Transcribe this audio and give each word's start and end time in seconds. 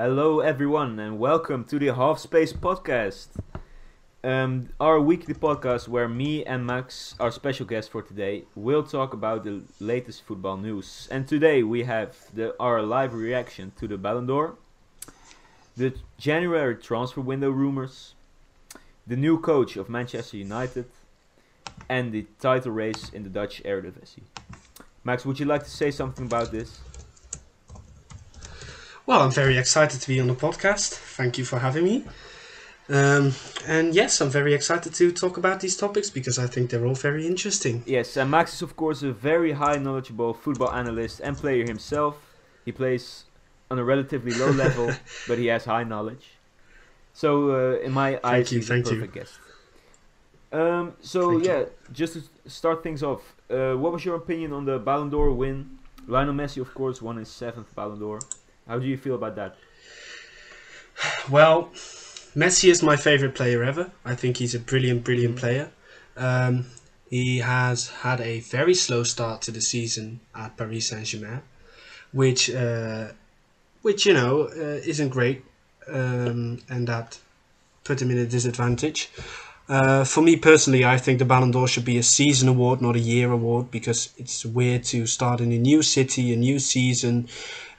Hello, 0.00 0.38
everyone, 0.38 0.96
and 1.00 1.18
welcome 1.18 1.64
to 1.64 1.76
the 1.76 1.92
Half 1.92 2.20
Space 2.20 2.52
Podcast. 2.52 3.30
Um, 4.22 4.68
our 4.78 5.00
weekly 5.00 5.34
podcast 5.34 5.88
where 5.88 6.08
me 6.08 6.44
and 6.44 6.64
Max, 6.64 7.16
our 7.18 7.32
special 7.32 7.66
guest 7.66 7.90
for 7.90 8.00
today, 8.02 8.44
will 8.54 8.84
talk 8.84 9.12
about 9.12 9.42
the 9.42 9.64
latest 9.80 10.22
football 10.22 10.56
news. 10.56 11.08
And 11.10 11.26
today 11.26 11.64
we 11.64 11.82
have 11.82 12.16
the, 12.32 12.54
our 12.60 12.80
live 12.80 13.12
reaction 13.12 13.72
to 13.80 13.88
the 13.88 13.98
Ballon 13.98 14.26
d'Or, 14.26 14.54
the 15.76 15.94
January 16.16 16.76
transfer 16.76 17.20
window 17.20 17.50
rumors, 17.50 18.14
the 19.04 19.16
new 19.16 19.40
coach 19.40 19.76
of 19.76 19.88
Manchester 19.88 20.36
United, 20.36 20.84
and 21.88 22.12
the 22.12 22.24
title 22.38 22.70
race 22.70 23.10
in 23.12 23.24
the 23.24 23.30
Dutch 23.30 23.64
Eredivisie. 23.64 24.22
Max, 25.02 25.26
would 25.26 25.40
you 25.40 25.46
like 25.46 25.64
to 25.64 25.70
say 25.70 25.90
something 25.90 26.26
about 26.26 26.52
this? 26.52 26.78
Well, 29.08 29.22
I'm 29.22 29.30
very 29.30 29.56
excited 29.56 30.02
to 30.02 30.08
be 30.08 30.20
on 30.20 30.26
the 30.26 30.34
podcast. 30.34 30.90
Thank 30.92 31.38
you 31.38 31.44
for 31.46 31.58
having 31.58 31.84
me. 31.84 32.04
Um, 32.90 33.32
and 33.66 33.94
yes, 33.94 34.20
I'm 34.20 34.28
very 34.28 34.52
excited 34.52 34.92
to 34.96 35.10
talk 35.12 35.38
about 35.38 35.60
these 35.60 35.78
topics 35.78 36.10
because 36.10 36.38
I 36.38 36.46
think 36.46 36.68
they're 36.68 36.84
all 36.84 36.94
very 36.94 37.26
interesting. 37.26 37.82
Yes, 37.86 38.18
and 38.18 38.30
Max 38.30 38.52
is 38.52 38.60
of 38.60 38.76
course 38.76 39.02
a 39.02 39.10
very 39.10 39.52
high 39.52 39.76
knowledgeable 39.76 40.34
football 40.34 40.70
analyst 40.72 41.20
and 41.20 41.34
player 41.34 41.64
himself. 41.64 42.16
He 42.66 42.72
plays 42.72 43.24
on 43.70 43.78
a 43.78 43.82
relatively 43.82 44.32
low 44.34 44.50
level, 44.64 44.92
but 45.26 45.38
he 45.38 45.46
has 45.46 45.64
high 45.64 45.84
knowledge. 45.84 46.32
So 47.14 47.30
uh, 47.52 47.78
in 47.78 47.92
my 47.92 48.20
eyes, 48.22 48.52
you, 48.52 48.58
he's 48.58 48.68
a 48.68 48.74
thank 48.74 48.90
you. 48.90 48.96
perfect 48.96 49.14
guest. 49.14 49.38
Um, 50.52 50.92
so 51.00 51.30
Thank 51.30 51.44
you. 51.44 51.50
yeah, 51.50 51.64
just 51.94 52.12
to 52.12 52.50
start 52.50 52.82
things 52.82 53.02
off, 53.02 53.22
uh, 53.48 53.72
what 53.72 53.90
was 53.90 54.04
your 54.04 54.16
opinion 54.16 54.52
on 54.52 54.66
the 54.66 54.78
Ballon 54.78 55.08
d'Or 55.08 55.32
win? 55.32 55.78
Lionel 56.06 56.34
Messi, 56.34 56.60
of 56.60 56.74
course, 56.74 57.00
won 57.00 57.16
his 57.16 57.30
seventh 57.30 57.74
Ballon 57.74 57.98
d'Or. 57.98 58.20
How 58.68 58.78
do 58.78 58.86
you 58.86 58.98
feel 58.98 59.14
about 59.14 59.34
that? 59.36 59.56
Well, 61.30 61.70
Messi 62.36 62.70
is 62.70 62.82
my 62.82 62.96
favorite 62.96 63.34
player 63.34 63.64
ever. 63.64 63.90
I 64.04 64.14
think 64.14 64.36
he's 64.36 64.54
a 64.54 64.60
brilliant, 64.60 65.04
brilliant 65.04 65.36
player. 65.36 65.70
Um, 66.16 66.66
he 67.08 67.38
has 67.38 67.88
had 67.88 68.20
a 68.20 68.40
very 68.40 68.74
slow 68.74 69.04
start 69.04 69.40
to 69.42 69.50
the 69.50 69.62
season 69.62 70.20
at 70.34 70.56
Paris 70.58 70.88
Saint 70.88 71.06
Germain, 71.06 71.40
which, 72.12 72.50
uh, 72.50 73.08
which 73.80 74.04
you 74.04 74.12
know, 74.12 74.48
uh, 74.48 74.80
isn't 74.84 75.08
great, 75.08 75.44
um, 75.88 76.60
and 76.68 76.86
that 76.88 77.18
put 77.84 78.02
him 78.02 78.10
in 78.10 78.18
a 78.18 78.26
disadvantage. 78.26 79.10
Uh, 79.68 80.02
for 80.02 80.22
me 80.22 80.36
personally, 80.36 80.84
I 80.84 80.96
think 80.96 81.18
the 81.18 81.26
Ballon 81.26 81.50
d'Or 81.50 81.68
should 81.68 81.84
be 81.84 81.98
a 81.98 82.02
season 82.02 82.48
award, 82.48 82.80
not 82.80 82.96
a 82.96 83.00
year 83.00 83.30
award, 83.30 83.70
because 83.70 84.14
it's 84.16 84.44
weird 84.44 84.84
to 84.84 85.06
start 85.06 85.40
in 85.40 85.52
a 85.52 85.58
new 85.58 85.82
city, 85.82 86.32
a 86.32 86.36
new 86.36 86.58
season, 86.58 87.28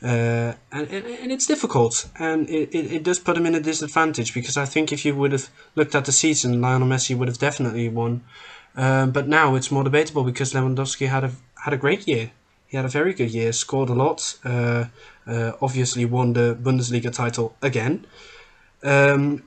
uh, 0.03 0.53
and, 0.71 0.87
and, 0.89 1.05
and 1.05 1.31
it's 1.31 1.45
difficult. 1.45 2.09
And 2.17 2.49
it, 2.49 2.73
it, 2.73 2.91
it 2.91 3.03
does 3.03 3.19
put 3.19 3.37
him 3.37 3.45
in 3.45 3.55
a 3.55 3.59
disadvantage, 3.59 4.33
because 4.33 4.57
I 4.57 4.65
think 4.65 4.91
if 4.91 5.05
you 5.05 5.15
would 5.15 5.31
have 5.31 5.49
looked 5.75 5.95
at 5.95 6.05
the 6.05 6.11
season, 6.11 6.61
Lionel 6.61 6.87
Messi 6.87 7.15
would 7.15 7.27
have 7.27 7.37
definitely 7.37 7.89
won. 7.89 8.23
Um, 8.75 9.11
but 9.11 9.27
now 9.27 9.55
it's 9.55 9.71
more 9.71 9.83
debatable 9.83 10.23
because 10.23 10.53
Lewandowski 10.53 11.07
had 11.07 11.23
a 11.23 11.31
had 11.63 11.73
a 11.73 11.77
great 11.77 12.07
year. 12.07 12.31
He 12.67 12.77
had 12.77 12.85
a 12.85 12.89
very 12.89 13.13
good 13.13 13.31
year, 13.31 13.51
scored 13.51 13.89
a 13.89 13.93
lot, 13.93 14.37
uh, 14.45 14.85
uh, 15.25 15.53
obviously 15.59 16.05
won 16.05 16.33
the 16.33 16.55
Bundesliga 16.61 17.11
title 17.11 17.55
again. 17.61 18.05
Um, 18.83 19.43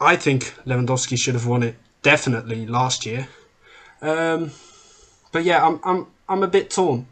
I 0.00 0.16
think 0.16 0.54
Lewandowski 0.64 1.18
should 1.18 1.34
have 1.34 1.46
won 1.46 1.62
it 1.64 1.74
definitely 2.02 2.66
last 2.66 3.04
year. 3.04 3.28
Um, 4.00 4.52
but 5.32 5.44
yeah, 5.44 5.66
I'm 5.66 5.80
I'm 5.84 6.06
I'm 6.28 6.42
a 6.42 6.48
bit 6.48 6.70
torn 6.70 7.06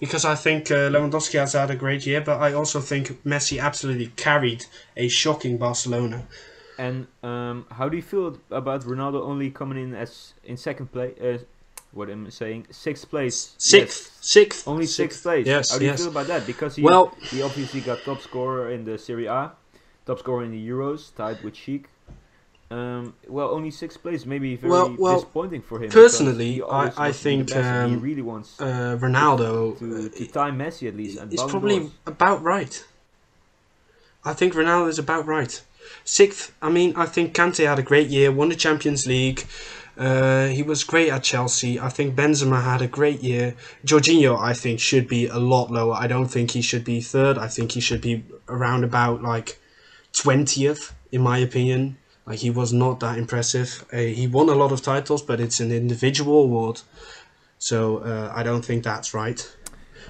because 0.00 0.24
I 0.24 0.34
think 0.34 0.70
uh, 0.70 0.88
Lewandowski 0.90 1.38
has 1.38 1.52
had 1.52 1.70
a 1.70 1.76
great 1.76 2.06
year, 2.06 2.20
but 2.20 2.40
I 2.40 2.52
also 2.52 2.80
think 2.80 3.22
Messi 3.24 3.60
absolutely 3.60 4.08
carried 4.16 4.64
a 4.96 5.08
shocking 5.08 5.58
Barcelona. 5.58 6.26
And 6.78 7.06
um, 7.22 7.66
how 7.70 7.88
do 7.90 7.96
you 7.96 8.02
feel 8.02 8.38
about 8.50 8.82
Ronaldo 8.84 9.20
only 9.22 9.50
coming 9.50 9.82
in 9.82 9.94
as 9.94 10.32
in 10.44 10.56
second 10.56 10.90
place? 10.92 11.14
Uh, 11.20 11.38
what 11.92 12.08
am 12.08 12.26
I 12.26 12.30
saying? 12.30 12.66
Sixth 12.70 13.10
place. 13.10 13.54
Sixth, 13.58 14.12
Yes. 14.16 14.26
sixth, 14.26 14.68
Only 14.68 14.86
sixth 14.86 15.22
place. 15.22 15.46
Yes, 15.46 15.70
How 15.72 15.78
do 15.78 15.84
you 15.84 15.90
yes. 15.90 16.00
feel 16.00 16.08
about 16.10 16.28
that? 16.28 16.46
Because 16.46 16.76
he, 16.76 16.82
Well- 16.82 17.14
he 17.20 17.42
obviously 17.42 17.80
got 17.80 17.98
top 18.04 18.20
scorer 18.22 18.70
in 18.70 18.84
the 18.84 18.96
Serie 18.96 19.26
A, 19.26 19.52
top 20.06 20.20
scorer 20.20 20.44
in 20.44 20.52
the 20.52 20.68
Euros, 20.68 21.14
tied 21.14 21.42
with 21.42 21.54
Schick. 21.54 21.84
Um, 22.72 23.14
well, 23.26 23.48
only 23.50 23.72
sixth 23.72 24.00
place, 24.00 24.24
maybe 24.24 24.54
very 24.54 24.70
Well- 24.70 24.94
well, 24.96 25.14
disappointing 25.16 25.62
for 25.62 25.82
him. 25.82 25.90
personally, 25.90 26.62
I- 26.62 26.66
I 26.66 26.84
wants 26.84 26.94
to 26.96 27.00
be 27.02 27.08
the 27.08 27.12
think, 27.14 27.56
and 27.56 27.90
he 27.90 27.96
um, 27.96 28.00
really 28.02 28.22
wants 28.22 28.60
Uh, 28.60 28.96
Ronaldo 29.00 29.76
to, 29.80 30.08
to 30.08 30.26
time 30.28 30.56
Messi 30.58 30.86
at 30.86 30.96
least. 30.96 31.18
Is 31.32 31.42
probably 31.42 31.90
about 32.06 32.42
right. 32.44 32.84
I 34.24 34.34
think 34.34 34.54
Ronaldo 34.54 34.88
is 34.88 34.98
about 35.00 35.26
right. 35.26 35.60
Sixth, 36.04 36.52
I 36.62 36.68
mean, 36.70 36.94
I 36.96 37.06
think 37.06 37.34
Kante 37.34 37.66
had 37.66 37.78
a 37.78 37.82
great 37.82 38.08
year, 38.08 38.30
won 38.30 38.50
the 38.50 38.54
Champions 38.54 39.04
League. 39.06 39.44
Uh, 39.98 40.46
he 40.46 40.62
was 40.62 40.84
great 40.84 41.10
at 41.10 41.24
Chelsea. 41.24 41.80
I 41.80 41.88
think 41.88 42.14
Benzema 42.14 42.62
had 42.62 42.80
a 42.80 42.86
great 42.86 43.20
year. 43.20 43.54
Jorginho, 43.84 44.38
I 44.38 44.52
think, 44.54 44.78
should 44.78 45.08
be 45.08 45.26
a 45.26 45.38
lot 45.38 45.70
lower. 45.72 45.94
I 45.94 46.06
don't 46.06 46.28
think 46.28 46.52
he 46.52 46.62
should 46.62 46.84
be 46.84 47.00
third. 47.00 47.36
I 47.36 47.48
think 47.48 47.72
he 47.72 47.80
should 47.80 48.00
be 48.00 48.24
around 48.48 48.84
about 48.84 49.22
like 49.22 49.58
twentieth, 50.12 50.92
in 51.10 51.20
my 51.22 51.38
opinion. 51.38 51.96
Like 52.26 52.38
he 52.38 52.50
was 52.50 52.72
not 52.72 53.00
that 53.00 53.18
impressive. 53.18 53.84
Uh, 53.92 53.98
he 53.98 54.26
won 54.26 54.48
a 54.48 54.54
lot 54.54 54.72
of 54.72 54.82
titles, 54.82 55.22
but 55.22 55.40
it's 55.40 55.60
an 55.60 55.72
individual 55.72 56.44
award, 56.44 56.82
so 57.58 57.98
uh, 57.98 58.32
I 58.34 58.42
don't 58.42 58.64
think 58.64 58.84
that's 58.84 59.14
right. 59.14 59.40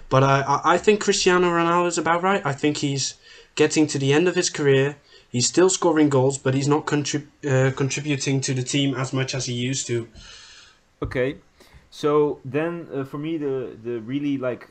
But 0.08 0.24
I, 0.24 0.60
I, 0.64 0.78
think 0.78 1.00
Cristiano 1.00 1.48
Ronaldo 1.48 1.86
is 1.86 1.98
about 1.98 2.22
right. 2.22 2.44
I 2.44 2.52
think 2.52 2.78
he's 2.78 3.14
getting 3.54 3.86
to 3.86 3.98
the 3.98 4.12
end 4.12 4.26
of 4.26 4.34
his 4.34 4.50
career. 4.50 4.96
He's 5.30 5.46
still 5.46 5.70
scoring 5.70 6.08
goals, 6.08 6.36
but 6.36 6.54
he's 6.54 6.66
not 6.66 6.84
contrib- 6.84 7.28
uh, 7.46 7.70
contributing 7.76 8.40
to 8.40 8.52
the 8.52 8.64
team 8.64 8.94
as 8.96 9.12
much 9.12 9.34
as 9.34 9.46
he 9.46 9.52
used 9.52 9.86
to. 9.86 10.08
Okay, 11.00 11.36
so 11.90 12.40
then 12.44 12.88
uh, 12.92 13.04
for 13.04 13.18
me 13.18 13.38
the 13.38 13.76
the 13.82 14.00
really 14.00 14.36
like, 14.36 14.68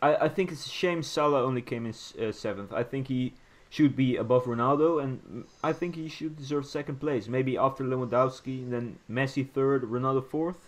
I 0.00 0.26
I 0.26 0.28
think 0.28 0.52
it's 0.52 0.66
a 0.66 0.70
shame 0.70 1.02
Salah 1.02 1.42
only 1.42 1.62
came 1.62 1.84
in 1.86 1.94
uh, 2.22 2.30
seventh. 2.30 2.72
I 2.72 2.84
think 2.84 3.08
he 3.08 3.32
should 3.74 3.96
be 3.96 4.16
above 4.16 4.44
Ronaldo, 4.44 5.02
and 5.02 5.44
I 5.64 5.72
think 5.72 5.96
he 5.96 6.08
should 6.08 6.36
deserve 6.36 6.64
second 6.64 7.00
place. 7.00 7.26
Maybe 7.26 7.58
after 7.58 7.82
Lewandowski, 7.82 8.62
and 8.62 8.72
then 8.72 8.86
Messi 9.10 9.42
third, 9.56 9.82
Ronaldo 9.82 10.22
fourth. 10.24 10.60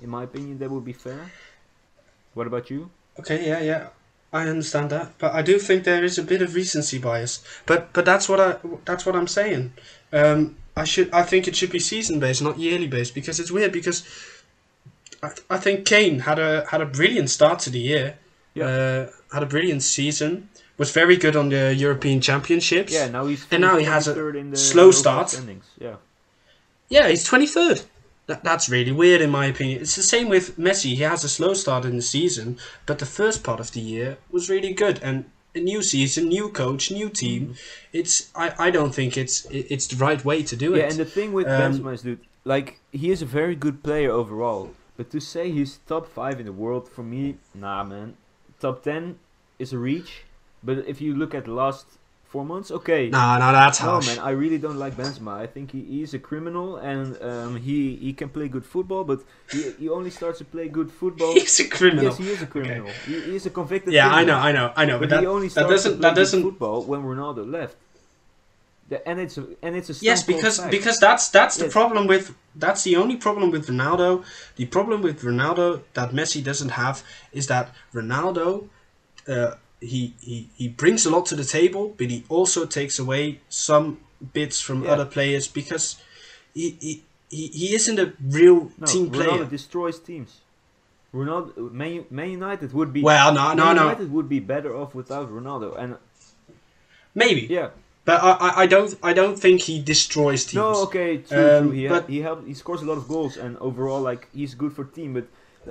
In 0.00 0.08
my 0.10 0.22
opinion, 0.22 0.58
that 0.58 0.70
would 0.70 0.84
be 0.84 0.92
fair. 0.92 1.32
What 2.34 2.46
about 2.46 2.70
you? 2.70 2.90
Okay, 3.18 3.46
yeah, 3.46 3.60
yeah, 3.60 3.88
I 4.32 4.48
understand 4.48 4.90
that, 4.90 5.18
but 5.18 5.32
I 5.34 5.42
do 5.42 5.58
think 5.58 5.82
there 5.82 6.04
is 6.04 6.16
a 6.18 6.22
bit 6.22 6.42
of 6.42 6.54
recency 6.54 6.98
bias. 6.98 7.42
But 7.66 7.92
but 7.92 8.04
that's 8.04 8.28
what 8.28 8.40
I 8.40 8.56
that's 8.84 9.04
what 9.06 9.16
I'm 9.16 9.28
saying. 9.28 9.72
Um, 10.12 10.56
I 10.76 10.84
should 10.84 11.12
I 11.12 11.22
think 11.22 11.48
it 11.48 11.56
should 11.56 11.70
be 11.70 11.80
season 11.80 12.20
based, 12.20 12.42
not 12.42 12.58
yearly 12.58 12.86
based, 12.88 13.14
because 13.14 13.40
it's 13.40 13.50
weird. 13.50 13.72
Because 13.72 14.04
I, 15.22 15.30
I 15.50 15.58
think 15.58 15.86
Kane 15.86 16.20
had 16.20 16.38
a 16.38 16.66
had 16.70 16.80
a 16.80 16.86
brilliant 16.86 17.30
start 17.30 17.58
to 17.60 17.70
the 17.70 17.80
year. 17.80 18.18
Yeah. 18.54 18.64
Uh, 18.66 19.10
had 19.32 19.42
a 19.42 19.46
brilliant 19.46 19.82
season. 19.82 20.50
Was 20.76 20.90
very 20.90 21.16
good 21.16 21.36
on 21.36 21.50
the 21.50 21.74
European 21.74 22.20
Championships. 22.20 22.92
Yeah, 22.92 23.08
now 23.08 23.26
he's 23.26 23.46
And 23.50 23.60
now 23.60 23.76
he 23.78 23.84
has 23.84 24.08
a 24.08 24.56
slow 24.56 24.90
start. 24.90 25.40
Yeah. 25.78 25.96
Yeah, 26.88 27.08
he's 27.08 27.28
23rd. 27.28 27.84
That, 28.26 28.42
that's 28.42 28.68
really 28.68 28.92
weird 28.92 29.20
in 29.20 29.30
my 29.30 29.46
opinion. 29.46 29.82
It's 29.82 29.96
the 29.96 30.02
same 30.02 30.28
with 30.28 30.58
Messi. 30.58 30.94
He 30.96 31.02
has 31.02 31.24
a 31.24 31.28
slow 31.28 31.52
start 31.54 31.84
in 31.84 31.96
the 31.96 32.02
season, 32.02 32.58
but 32.86 32.98
the 32.98 33.06
first 33.06 33.44
part 33.44 33.60
of 33.60 33.72
the 33.72 33.80
year 33.80 34.16
was 34.30 34.48
really 34.48 34.72
good. 34.72 34.98
And 35.02 35.26
a 35.54 35.60
new 35.60 35.82
season, 35.82 36.28
new 36.28 36.48
coach, 36.48 36.90
new 36.90 37.08
team. 37.08 37.54
It's 37.92 38.30
I, 38.34 38.52
I 38.58 38.70
don't 38.70 38.94
think 38.94 39.16
it's 39.16 39.44
it's 39.50 39.86
the 39.86 39.96
right 39.96 40.24
way 40.24 40.42
to 40.42 40.56
do 40.56 40.70
Mm-hmm. 40.70 40.78
Yeah, 40.78 40.86
it. 40.86 40.90
and 40.90 40.98
the 40.98 41.04
thing 41.04 41.32
with 41.32 41.46
Um, 41.46 41.60
Benzema 41.60 41.94
is, 41.94 42.02
dude, 42.02 42.20
like 42.44 42.80
he 42.90 43.10
is 43.10 43.22
a 43.22 43.26
very 43.26 43.54
good 43.54 43.82
player 43.82 44.10
overall, 44.10 44.70
but 44.96 45.10
to 45.10 45.20
say 45.20 45.50
he's 45.52 45.78
top 45.86 46.08
five 46.08 46.40
in 46.40 46.46
the 46.46 46.52
world 46.52 46.88
for 46.88 47.04
me, 47.04 47.36
nah, 47.54 47.84
man. 47.84 48.16
Top 48.58 48.82
ten 48.82 49.18
is 49.58 49.72
a 49.72 49.78
reach, 49.78 50.24
but 50.64 50.78
if 50.86 51.00
you 51.00 51.14
look 51.14 51.34
at 51.34 51.44
the 51.44 51.52
last 51.52 51.86
four 52.24 52.44
months, 52.44 52.70
okay. 52.70 53.08
no, 53.10 53.38
no, 53.38 53.52
that's 53.52 53.80
No 53.80 53.90
harsh. 53.90 54.06
man, 54.08 54.18
I 54.18 54.30
really 54.30 54.58
don't 54.58 54.78
like 54.84 54.94
Benzema. 54.96 55.34
I 55.44 55.46
think 55.46 55.70
he, 55.70 55.80
he 55.82 56.02
is 56.02 56.14
a 56.14 56.18
criminal 56.18 56.76
and 56.90 57.16
um, 57.22 57.56
he 57.56 57.96
he 57.96 58.12
can 58.12 58.28
play 58.28 58.48
good 58.48 58.64
football, 58.74 59.04
but 59.04 59.20
he, 59.52 59.70
he 59.78 59.88
only 59.88 60.10
starts 60.10 60.38
to 60.38 60.44
play 60.44 60.66
good 60.68 60.90
football. 60.90 61.32
He's 61.38 61.60
a 61.60 61.68
criminal. 61.68 62.04
Yes, 62.06 62.18
he 62.18 62.28
is 62.30 62.42
a 62.42 62.46
criminal. 62.54 62.88
He, 63.06 63.20
he 63.20 63.36
is 63.36 63.46
a 63.46 63.50
convicted. 63.50 63.92
yeah, 63.94 64.08
I 64.20 64.24
know, 64.24 64.38
I 64.48 64.50
know, 64.52 64.72
I 64.74 64.84
know. 64.84 64.98
But, 64.98 65.10
But, 65.10 65.20
he 65.20 65.24
that, 65.26 65.30
only 65.36 65.48
that 65.48 65.62
to 65.62 65.68
doesn't 65.74 65.92
play 65.92 66.00
that 66.02 66.14
good 66.14 66.20
doesn't 66.20 66.42
football 66.42 66.82
when 66.90 67.02
Ronaldo 67.02 67.48
left. 67.58 67.76
The, 68.90 69.06
and 69.08 69.18
it's 69.18 69.38
a, 69.38 69.46
and 69.62 69.76
it's 69.76 69.88
a 69.88 70.04
Yes, 70.04 70.22
because 70.24 70.58
fact. 70.58 70.70
because 70.70 70.98
that's 70.98 71.28
that's 71.30 71.56
the 71.56 71.68
problem 71.68 72.06
with 72.06 72.34
that's 72.54 72.82
the 72.82 72.96
only 72.96 73.16
problem 73.16 73.50
with 73.50 73.64
Ronaldo. 73.68 74.24
The 74.56 74.66
problem 74.66 75.00
with 75.02 75.22
Ronaldo 75.22 75.82
that 75.94 76.10
Messi 76.12 76.42
doesn't 76.44 76.70
have 76.82 77.02
is 77.32 77.46
that 77.46 77.70
Ronaldo, 77.94 78.68
uh, 79.26 79.52
he 79.84 80.14
he 80.20 80.48
he 80.56 80.68
brings 80.68 81.06
a 81.06 81.10
lot 81.10 81.26
to 81.26 81.36
the 81.36 81.44
table, 81.44 81.94
but 81.98 82.08
he 82.10 82.24
also 82.28 82.64
takes 82.66 82.98
away 82.98 83.40
some 83.48 83.98
bits 84.32 84.60
from 84.60 84.84
Yeah. 84.84 84.92
other 84.92 85.04
players 85.16 85.46
because 85.48 85.96
he 86.54 86.76
he, 86.80 87.02
he, 87.30 87.46
he 87.48 87.74
isn't 87.74 87.98
a 87.98 88.12
real 88.22 88.70
no, 88.78 88.86
team 88.86 89.10
player. 89.10 89.28
Ronaldo 89.28 89.50
destroys 89.50 89.98
teams. 89.98 90.40
Ronaldo, 91.12 91.70
Man, 91.70 92.04
Man 92.10 92.30
United 92.30 92.72
would 92.72 92.92
be 92.92 93.02
Well, 93.02 93.32
no, 93.32 93.54
no, 93.54 93.64
Man 93.66 93.76
no. 93.76 93.82
United 93.82 94.10
would 94.12 94.28
be 94.28 94.40
better 94.40 94.74
off 94.76 94.94
without 94.94 95.30
Ronaldo, 95.30 95.78
and 95.78 95.96
maybe. 97.14 97.42
Yeah. 97.48 97.70
But 98.04 98.20
I, 98.22 98.62
I, 98.64 98.66
don't 98.66 98.94
I 99.02 99.12
don't 99.14 99.38
think 99.38 99.62
he 99.62 99.80
destroys 99.80 100.44
teams. 100.44 100.54
No, 100.56 100.82
okay, 100.84 101.18
true, 101.18 101.38
Um, 101.38 101.62
true. 101.68 101.70
He 101.72 101.88
but- 101.88 102.08
he 102.08 102.20
help, 102.20 102.46
he 102.46 102.52
scores 102.52 102.82
a 102.82 102.84
lot 102.84 102.98
of 102.98 103.08
goals, 103.08 103.36
and 103.38 103.56
overall, 103.58 104.00
like 104.02 104.28
he's 104.34 104.54
good 104.54 104.72
for 104.74 104.84
team. 104.84 105.14
But 105.14 105.26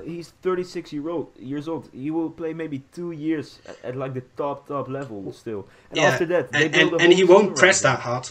he's 0.05 0.29
36 0.41 0.93
year 0.93 1.09
old 1.09 1.31
years 1.39 1.67
old. 1.67 1.89
He 1.93 2.11
will 2.11 2.29
play 2.29 2.53
maybe 2.53 2.83
two 2.93 3.11
years 3.11 3.59
at, 3.65 3.77
at 3.83 3.95
like 3.95 4.13
the 4.13 4.23
top 4.37 4.67
top 4.67 4.87
level 4.89 5.31
still. 5.33 5.67
And 5.89 5.97
Yeah, 5.97 6.09
after 6.09 6.25
that, 6.27 6.49
and, 6.53 6.75
and, 6.75 7.01
and 7.01 7.13
he 7.13 7.23
won't 7.23 7.55
press 7.55 7.81
that 7.81 7.99
hard. 7.99 8.29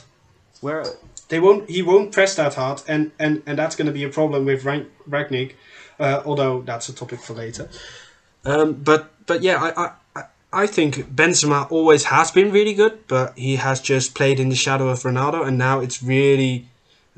Where 0.60 0.84
They 1.28 1.40
won't. 1.40 1.68
He 1.68 1.82
won't 1.82 2.12
press 2.12 2.34
that 2.36 2.54
hard, 2.54 2.82
and 2.88 3.10
and 3.18 3.42
and 3.46 3.58
that's 3.58 3.76
going 3.76 3.86
to 3.86 3.92
be 3.92 4.04
a 4.04 4.08
problem 4.10 4.44
with 4.44 4.64
Rangnick. 4.64 5.52
Uh, 5.98 6.22
although 6.24 6.62
that's 6.62 6.88
a 6.88 6.92
topic 6.94 7.20
for 7.20 7.34
later. 7.34 7.68
Um, 8.44 8.74
but 8.74 9.10
but 9.26 9.42
yeah, 9.42 9.56
I, 9.62 9.84
I 9.84 9.90
I- 10.16 10.24
I 10.54 10.66
think 10.66 10.96
Benzema 11.16 11.66
always 11.70 12.04
has 12.04 12.30
been 12.30 12.52
really 12.52 12.74
good, 12.74 13.06
but 13.08 13.32
he 13.38 13.56
has 13.56 13.80
just 13.80 14.14
played 14.14 14.38
in 14.38 14.50
the 14.50 14.54
shadow 14.54 14.88
of 14.90 14.98
Ronaldo, 15.02 15.46
and 15.46 15.56
now 15.56 15.80
it's 15.80 16.02
really 16.02 16.66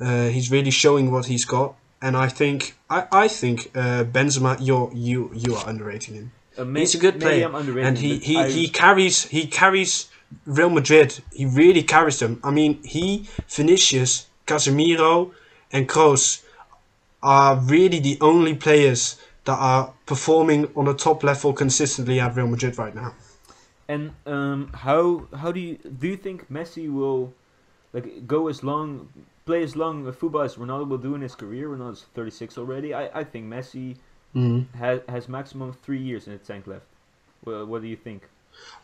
uh, 0.00 0.28
he's 0.28 0.50
really 0.52 0.70
showing 0.70 1.10
what 1.10 1.26
he's 1.26 1.44
got. 1.44 1.74
And 2.04 2.16
I 2.18 2.28
think 2.28 2.74
I, 2.90 3.06
I 3.24 3.28
think 3.28 3.70
uh, 3.74 4.04
Benzema, 4.04 4.52
you're 4.60 4.90
you 4.92 5.30
you 5.32 5.54
are 5.56 5.64
underrating 5.72 6.14
him. 6.14 6.32
uh, 6.58 6.64
may- 6.64 6.80
He's 6.80 6.94
a 6.94 6.98
good 6.98 7.18
player, 7.18 7.48
and 7.86 7.96
he 7.98 8.18
he, 8.18 8.36
I- 8.36 8.50
he 8.50 8.68
carries 8.68 9.16
he 9.36 9.46
carries 9.46 9.92
Real 10.44 10.68
Madrid. 10.68 11.08
He 11.32 11.46
really 11.46 11.82
carries 11.82 12.18
them. 12.18 12.40
I 12.44 12.50
mean, 12.50 12.72
he, 12.94 13.04
Vinicius, 13.48 14.26
Casemiro, 14.46 15.30
and 15.72 15.88
Kroos 15.88 16.42
are 17.22 17.56
really 17.56 18.00
the 18.00 18.18
only 18.20 18.54
players 18.54 19.16
that 19.46 19.58
are 19.58 19.92
performing 20.04 20.68
on 20.76 20.86
a 20.88 20.94
top 20.94 21.24
level 21.24 21.52
consistently 21.54 22.20
at 22.20 22.36
Real 22.36 22.48
Madrid 22.48 22.76
right 22.78 22.94
now. 22.94 23.14
And 23.88 24.12
um, 24.26 24.70
how 24.74 25.26
how 25.42 25.52
do 25.52 25.60
you 25.60 25.78
do 26.00 26.06
you 26.08 26.18
think 26.18 26.50
Messi 26.50 26.92
will 26.92 27.32
like 27.94 28.26
go 28.26 28.48
as 28.48 28.62
long 28.62 29.08
play 29.44 29.62
as 29.62 29.76
long 29.76 30.06
a 30.06 30.12
football 30.12 30.42
as 30.42 30.56
Ronaldo 30.56 30.88
will 30.88 30.98
do 30.98 31.14
in 31.14 31.20
his 31.20 31.34
career? 31.34 31.68
Ronaldo's 31.68 32.06
36 32.14 32.58
already. 32.58 32.94
I, 32.94 33.20
I 33.20 33.24
think 33.24 33.46
Messi 33.46 33.96
has 34.74 35.00
has 35.08 35.28
maximum 35.28 35.72
three 35.72 36.00
years 36.00 36.26
in 36.26 36.32
the 36.32 36.38
tank 36.38 36.66
left. 36.66 36.86
Well, 37.44 37.66
what 37.66 37.82
do 37.82 37.88
you 37.88 37.96
think? 37.96 38.28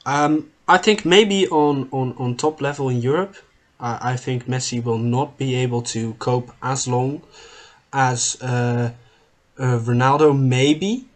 Um, 0.05 0.51
I 0.69 0.79
think 0.79 1.05
maybe 1.05 1.49
on, 1.49 1.89
on, 1.93 2.15
on 2.19 2.37
top 2.37 2.61
level 2.61 2.89
in 2.89 3.01
Europe, 3.01 3.37
I 3.79 4.13
I 4.13 4.17
think 4.17 4.47
Messi 4.47 4.83
will 4.83 4.99
not 4.99 5.39
be 5.39 5.55
able 5.55 5.83
to 5.95 6.15
cope 6.15 6.53
as 6.63 6.87
long 6.87 7.23
as 7.93 8.37
uh, 8.41 8.91
uh, 9.59 9.79
Ronaldo. 9.79 10.39
Maybe 10.39 11.07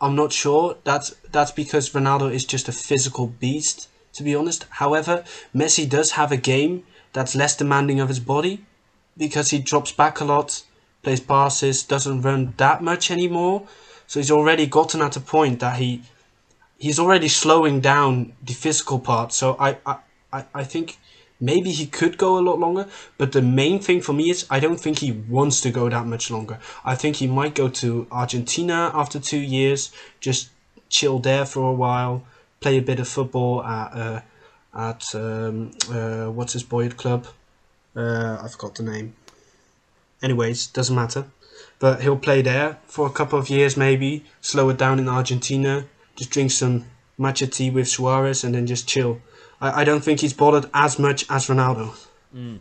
I'm 0.00 0.16
not 0.16 0.32
sure. 0.32 0.76
That's 0.84 1.14
that's 1.30 1.52
because 1.52 1.90
Ronaldo 1.90 2.32
is 2.32 2.44
just 2.44 2.68
a 2.68 2.72
physical 2.72 3.26
beast, 3.26 3.88
to 4.14 4.22
be 4.22 4.34
honest. 4.34 4.66
However, 4.70 5.24
Messi 5.54 5.88
does 5.88 6.12
have 6.12 6.32
a 6.32 6.36
game 6.36 6.84
that's 7.12 7.34
less 7.34 7.56
demanding 7.56 8.00
of 8.00 8.08
his 8.08 8.20
body 8.20 8.64
because 9.18 9.50
he 9.50 9.58
drops 9.58 9.92
back 9.92 10.20
a 10.20 10.24
lot, 10.24 10.62
plays 11.02 11.20
passes, 11.20 11.82
doesn't 11.82 12.22
run 12.22 12.54
that 12.56 12.82
much 12.82 13.10
anymore. 13.10 13.66
So 14.06 14.20
he's 14.20 14.30
already 14.30 14.66
gotten 14.66 15.02
at 15.02 15.16
a 15.16 15.20
point 15.20 15.60
that 15.60 15.78
he 15.78 16.02
he's 16.78 16.98
already 16.98 17.28
slowing 17.28 17.80
down 17.80 18.32
the 18.42 18.54
physical 18.54 18.98
part. 18.98 19.32
So 19.32 19.56
I, 19.58 19.76
I, 20.32 20.44
I, 20.54 20.64
think 20.64 20.98
maybe 21.40 21.72
he 21.72 21.86
could 21.86 22.16
go 22.16 22.38
a 22.38 22.40
lot 22.40 22.58
longer. 22.58 22.86
But 23.18 23.32
the 23.32 23.42
main 23.42 23.80
thing 23.80 24.00
for 24.00 24.12
me 24.12 24.30
is 24.30 24.46
I 24.48 24.60
don't 24.60 24.80
think 24.80 25.00
he 25.00 25.12
wants 25.12 25.60
to 25.62 25.70
go 25.70 25.88
that 25.88 26.06
much 26.06 26.30
longer. 26.30 26.58
I 26.84 26.94
think 26.94 27.16
he 27.16 27.26
might 27.26 27.54
go 27.54 27.68
to 27.68 28.06
Argentina 28.10 28.92
after 28.94 29.18
two 29.18 29.40
years, 29.40 29.92
just 30.20 30.50
chill 30.88 31.18
there 31.18 31.44
for 31.44 31.68
a 31.68 31.72
while, 31.72 32.24
play 32.60 32.78
a 32.78 32.82
bit 32.82 33.00
of 33.00 33.08
football 33.08 33.62
at 33.64 33.92
uh, 33.92 34.20
at 34.74 35.14
um, 35.14 35.72
uh, 35.90 36.26
what's 36.26 36.52
his 36.52 36.62
boyhood 36.62 36.96
club? 36.96 37.26
Uh, 37.98 38.38
I 38.40 38.46
forgot 38.46 38.76
the 38.76 38.84
name. 38.84 39.14
Anyways, 40.22 40.68
doesn't 40.68 40.94
matter. 40.94 41.24
But 41.80 42.02
he'll 42.02 42.16
play 42.16 42.42
there 42.42 42.78
for 42.86 43.08
a 43.08 43.10
couple 43.10 43.38
of 43.38 43.50
years, 43.50 43.76
maybe 43.76 44.24
slow 44.40 44.68
it 44.68 44.78
down 44.78 45.00
in 45.00 45.08
Argentina, 45.08 45.84
just 46.14 46.30
drink 46.30 46.52
some 46.52 46.84
matcha 47.18 47.52
tea 47.52 47.70
with 47.70 47.88
Suarez, 47.88 48.44
and 48.44 48.54
then 48.54 48.66
just 48.66 48.86
chill. 48.88 49.20
I, 49.60 49.80
I 49.82 49.84
don't 49.84 50.04
think 50.04 50.20
he's 50.20 50.32
bothered 50.32 50.70
as 50.72 50.98
much 50.98 51.26
as 51.28 51.48
Ronaldo. 51.48 51.94
Mm. 52.34 52.60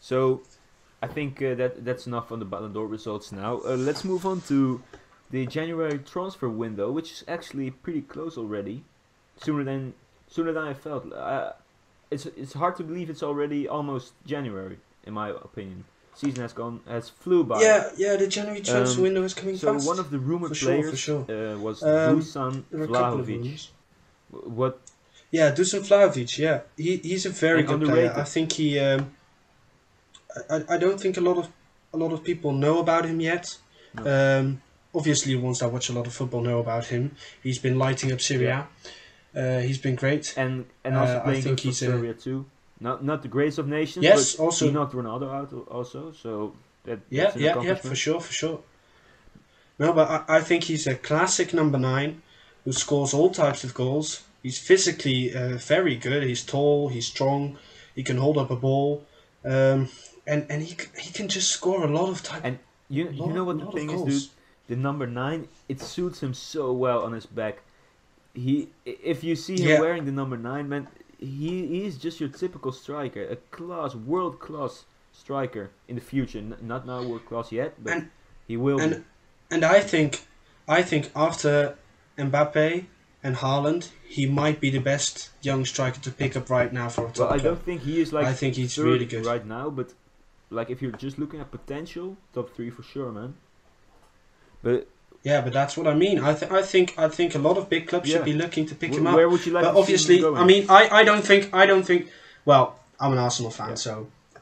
So, 0.00 0.42
I 1.02 1.08
think 1.08 1.42
uh, 1.42 1.54
that 1.54 1.84
that's 1.84 2.06
enough 2.06 2.30
on 2.30 2.38
the 2.38 2.44
Ballon 2.44 2.72
d'Or 2.72 2.86
results 2.86 3.32
now. 3.32 3.60
Uh, 3.64 3.76
let's 3.76 4.04
move 4.04 4.24
on 4.24 4.40
to 4.42 4.80
the 5.30 5.46
January 5.46 5.98
transfer 5.98 6.48
window, 6.48 6.92
which 6.92 7.10
is 7.10 7.24
actually 7.26 7.70
pretty 7.70 8.02
close 8.02 8.38
already. 8.38 8.84
Sooner 9.42 9.64
than 9.64 9.94
sooner 10.28 10.52
than 10.52 10.64
I 10.64 10.74
felt. 10.74 11.12
Uh, 11.12 11.52
it's 12.14 12.26
it's 12.42 12.52
hard 12.62 12.74
to 12.76 12.84
believe 12.84 13.08
it's 13.12 13.22
already 13.30 13.60
almost 13.76 14.12
January, 14.32 14.78
in 15.06 15.12
my 15.14 15.28
opinion. 15.30 15.84
Season 16.14 16.42
has 16.42 16.52
gone 16.52 16.80
has 16.86 17.08
flew 17.22 17.42
by. 17.44 17.60
yeah, 17.62 17.80
yeah. 17.96 18.16
the 18.22 18.28
January 18.28 18.60
transfer 18.60 18.98
Um, 19.00 19.02
window 19.06 19.22
is 19.22 19.34
coming 19.34 19.56
So 19.56 19.72
one 19.92 19.98
of 19.98 20.08
the 20.10 20.18
rumored 20.18 20.54
sure, 20.56 20.68
players 20.82 20.98
sure. 20.98 21.22
Uh, 21.28 21.56
was 21.66 21.82
Um, 21.82 22.20
Dusan 22.20 22.52
There 22.70 22.80
are 22.80 22.84
a 22.84 22.88
couple 22.88 23.20
of 23.20 23.26
Vlahovic. 23.26 23.68
What 24.58 24.74
Yeah, 25.38 25.48
Dusan 25.58 25.80
Vlahovic. 25.88 26.30
Yeah, 26.38 26.60
he 26.76 26.90
he's 27.10 27.24
a 27.26 27.30
very 27.46 27.60
And 27.60 27.68
good 27.68 27.80
underrated. 27.82 28.12
player. 28.12 28.22
I 28.22 28.28
think 28.34 28.52
he. 28.52 28.68
Um, 28.78 29.00
I, 30.50 30.56
I- 30.74 30.78
don't 30.84 31.00
think 31.00 31.16
a 31.16 31.20
lot 31.28 31.38
of 31.38 31.46
a 31.94 31.96
lot 31.96 32.12
of 32.12 32.20
people 32.30 32.50
know 32.64 32.78
about 32.84 33.04
him 33.10 33.20
yet. 33.20 33.44
No. 33.94 34.02
Um, 34.14 34.62
obviously, 34.94 35.34
the 35.34 35.40
ones 35.40 35.58
that 35.60 35.70
watch 35.72 35.88
a 35.90 35.92
lot 35.98 36.06
of 36.06 36.12
football 36.14 36.42
know 36.42 36.58
about 36.66 36.84
him. 36.86 37.02
He's 37.42 37.58
been 37.58 37.78
lighting 37.78 38.12
up 38.12 38.20
Serie 38.20 38.46
A. 38.56 38.66
Uh, 39.34 39.60
he's 39.60 39.78
been 39.78 39.94
great. 39.96 40.34
and 40.36 40.66
and 40.84 40.94
Uh, 40.96 41.00
also 41.00 41.16
I 41.18 41.20
playing 41.20 41.42
think 41.42 41.56
good 41.56 41.62
for 41.62 41.68
he's 41.68 41.82
a- 41.82 41.86
Serbia 41.86 42.14
too. 42.14 42.44
Not 42.80 43.04
not 43.04 43.22
the 43.22 43.28
greatest 43.28 43.58
of 43.58 43.66
nations. 43.68 44.02
Yes, 44.04 44.34
but 44.36 44.42
also- 44.44 44.66
he 44.66 44.72
knocked 44.72 44.94
Ronaldo 44.94 45.32
out 45.32 45.52
also. 45.70 46.12
So 46.12 46.52
that 46.84 46.98
Yeah, 47.10 47.32
yeah, 47.36 47.60
yeah, 47.62 47.74
for 47.76 47.94
sure, 47.94 48.20
for 48.20 48.32
sure. 48.32 48.60
No, 49.78 49.92
but 49.92 50.08
I, 50.10 50.36
I 50.38 50.40
think 50.40 50.64
he's 50.64 50.86
a 50.86 50.94
classic 50.94 51.52
number 51.54 51.78
nine 51.78 52.22
who 52.64 52.72
scores 52.72 53.14
all 53.14 53.30
types 53.30 53.64
of 53.64 53.72
goals. 53.74 54.22
He's 54.42 54.58
physically 54.58 55.34
uh, 55.34 55.56
very 55.56 55.96
good. 55.96 56.22
He's 56.24 56.44
tall. 56.44 56.88
He's 56.88 57.06
strong. 57.06 57.56
He 57.94 58.02
can 58.02 58.16
hold 58.18 58.36
up 58.38 58.50
a 58.50 58.56
ball, 58.56 59.04
um, 59.44 59.88
and 60.26 60.46
and 60.50 60.62
he 60.62 60.76
he 60.98 61.10
can 61.12 61.28
just 61.28 61.50
score 61.50 61.84
a 61.84 61.88
lot 61.98 62.08
of 62.10 62.22
type. 62.22 62.42
And 62.44 62.58
You 62.88 63.08
you 63.10 63.32
know 63.32 63.44
what 63.44 63.58
the 63.60 63.70
thing 63.72 63.90
is, 63.90 64.02
dude? 64.02 64.30
The 64.68 64.76
number 64.76 65.06
nine, 65.06 65.48
it 65.68 65.80
suits 65.80 66.22
him 66.22 66.34
so 66.34 66.72
well 66.72 67.02
on 67.06 67.12
his 67.12 67.26
back. 67.26 67.62
He, 68.34 68.68
if 68.84 69.22
you 69.22 69.36
see 69.36 69.60
him 69.60 69.68
Yeah. 69.68 69.80
wearing 69.80 70.04
the 70.06 70.12
number 70.12 70.36
nine, 70.36 70.68
man, 70.68 70.88
he, 71.18 71.66
he 71.66 71.84
is 71.84 71.98
just 71.98 72.18
your 72.20 72.28
typical 72.30 72.72
striker, 72.72 73.22
a 73.22 73.36
class, 73.36 73.94
world 73.94 74.40
class 74.40 74.84
striker 75.12 75.70
in 75.88 75.94
the 75.96 76.00
future. 76.00 76.38
N- 76.38 76.56
not 76.62 76.86
now 76.86 77.02
world 77.02 77.26
class 77.26 77.52
yet, 77.52 77.74
but 77.82 77.92
And- 77.92 78.10
he 78.48 78.56
will. 78.56 78.78
be. 78.78 78.84
and 78.84 79.04
and 79.50 79.64
I 79.64 79.80
think 79.80 80.26
I 80.66 80.82
think 80.82 81.10
after 81.14 81.76
Mbappe 82.16 82.86
and 83.22 83.36
Haaland, 83.36 83.90
he 84.02 84.24
might 84.26 84.60
be 84.60 84.70
the 84.70 84.80
best 84.80 85.30
young 85.42 85.64
striker 85.66 86.00
to 86.00 86.10
pick 86.10 86.34
up 86.36 86.48
right 86.48 86.72
now 86.72 86.88
for 86.88 87.06
a 87.06 87.08
top 87.12 87.18
Well, 87.18 87.28
I 87.28 87.38
club. 87.38 87.44
don't 87.44 87.64
think 87.64 87.82
he 87.82 88.00
is 88.00 88.12
like. 88.12 88.26
I 88.26 88.32
think 88.32 88.54
he's 88.56 88.78
really 88.78 89.04
good. 89.04 89.26
right 89.26 89.44
now, 89.46 89.68
but 89.68 89.92
like 90.50 90.70
if 90.70 90.80
you're 90.80 90.92
just 90.92 91.18
looking 91.18 91.40
at 91.40 91.50
potential, 91.50 92.16
top 92.32 92.54
three 92.56 92.70
for 92.70 92.82
sure, 92.82 93.12
man. 93.12 93.34
But 94.62 94.88
Yeah, 95.24 95.40
but 95.40 95.52
that's 95.52 95.76
what 95.76 95.86
I 95.86 95.94
mean. 95.94 96.18
I 96.18 96.34
th- 96.34 96.50
I 96.50 96.62
think 96.62 96.94
I 96.98 97.08
think 97.08 97.34
a 97.34 97.38
lot 97.38 97.56
of 97.56 97.68
big 97.68 97.86
clubs 97.88 98.08
Yeah. 98.08 98.16
should 98.16 98.24
be 98.24 98.32
looking 98.32 98.66
to 98.66 98.74
pick 98.74 98.92
wh- 98.92 98.98
him 98.98 99.06
up. 99.06 99.14
where 99.14 99.28
would 99.28 99.44
you 99.46 99.52
like? 99.52 99.64
but 99.64 99.86
to 99.86 99.98
see 99.98 100.18
him 100.18 100.24
obviously? 100.24 100.42
I 100.42 100.44
mean, 100.44 100.66
I, 100.68 101.00
I 101.00 101.04
don't 101.04 101.24
think 101.24 101.42
I 101.54 101.64
don't 101.66 101.84
think. 101.84 102.08
Well, 102.44 102.64
I'm 102.98 103.12
an 103.12 103.18
Arsenal 103.18 103.50
fan, 103.52 103.70
Yeah. 103.70 103.74
so 103.76 103.92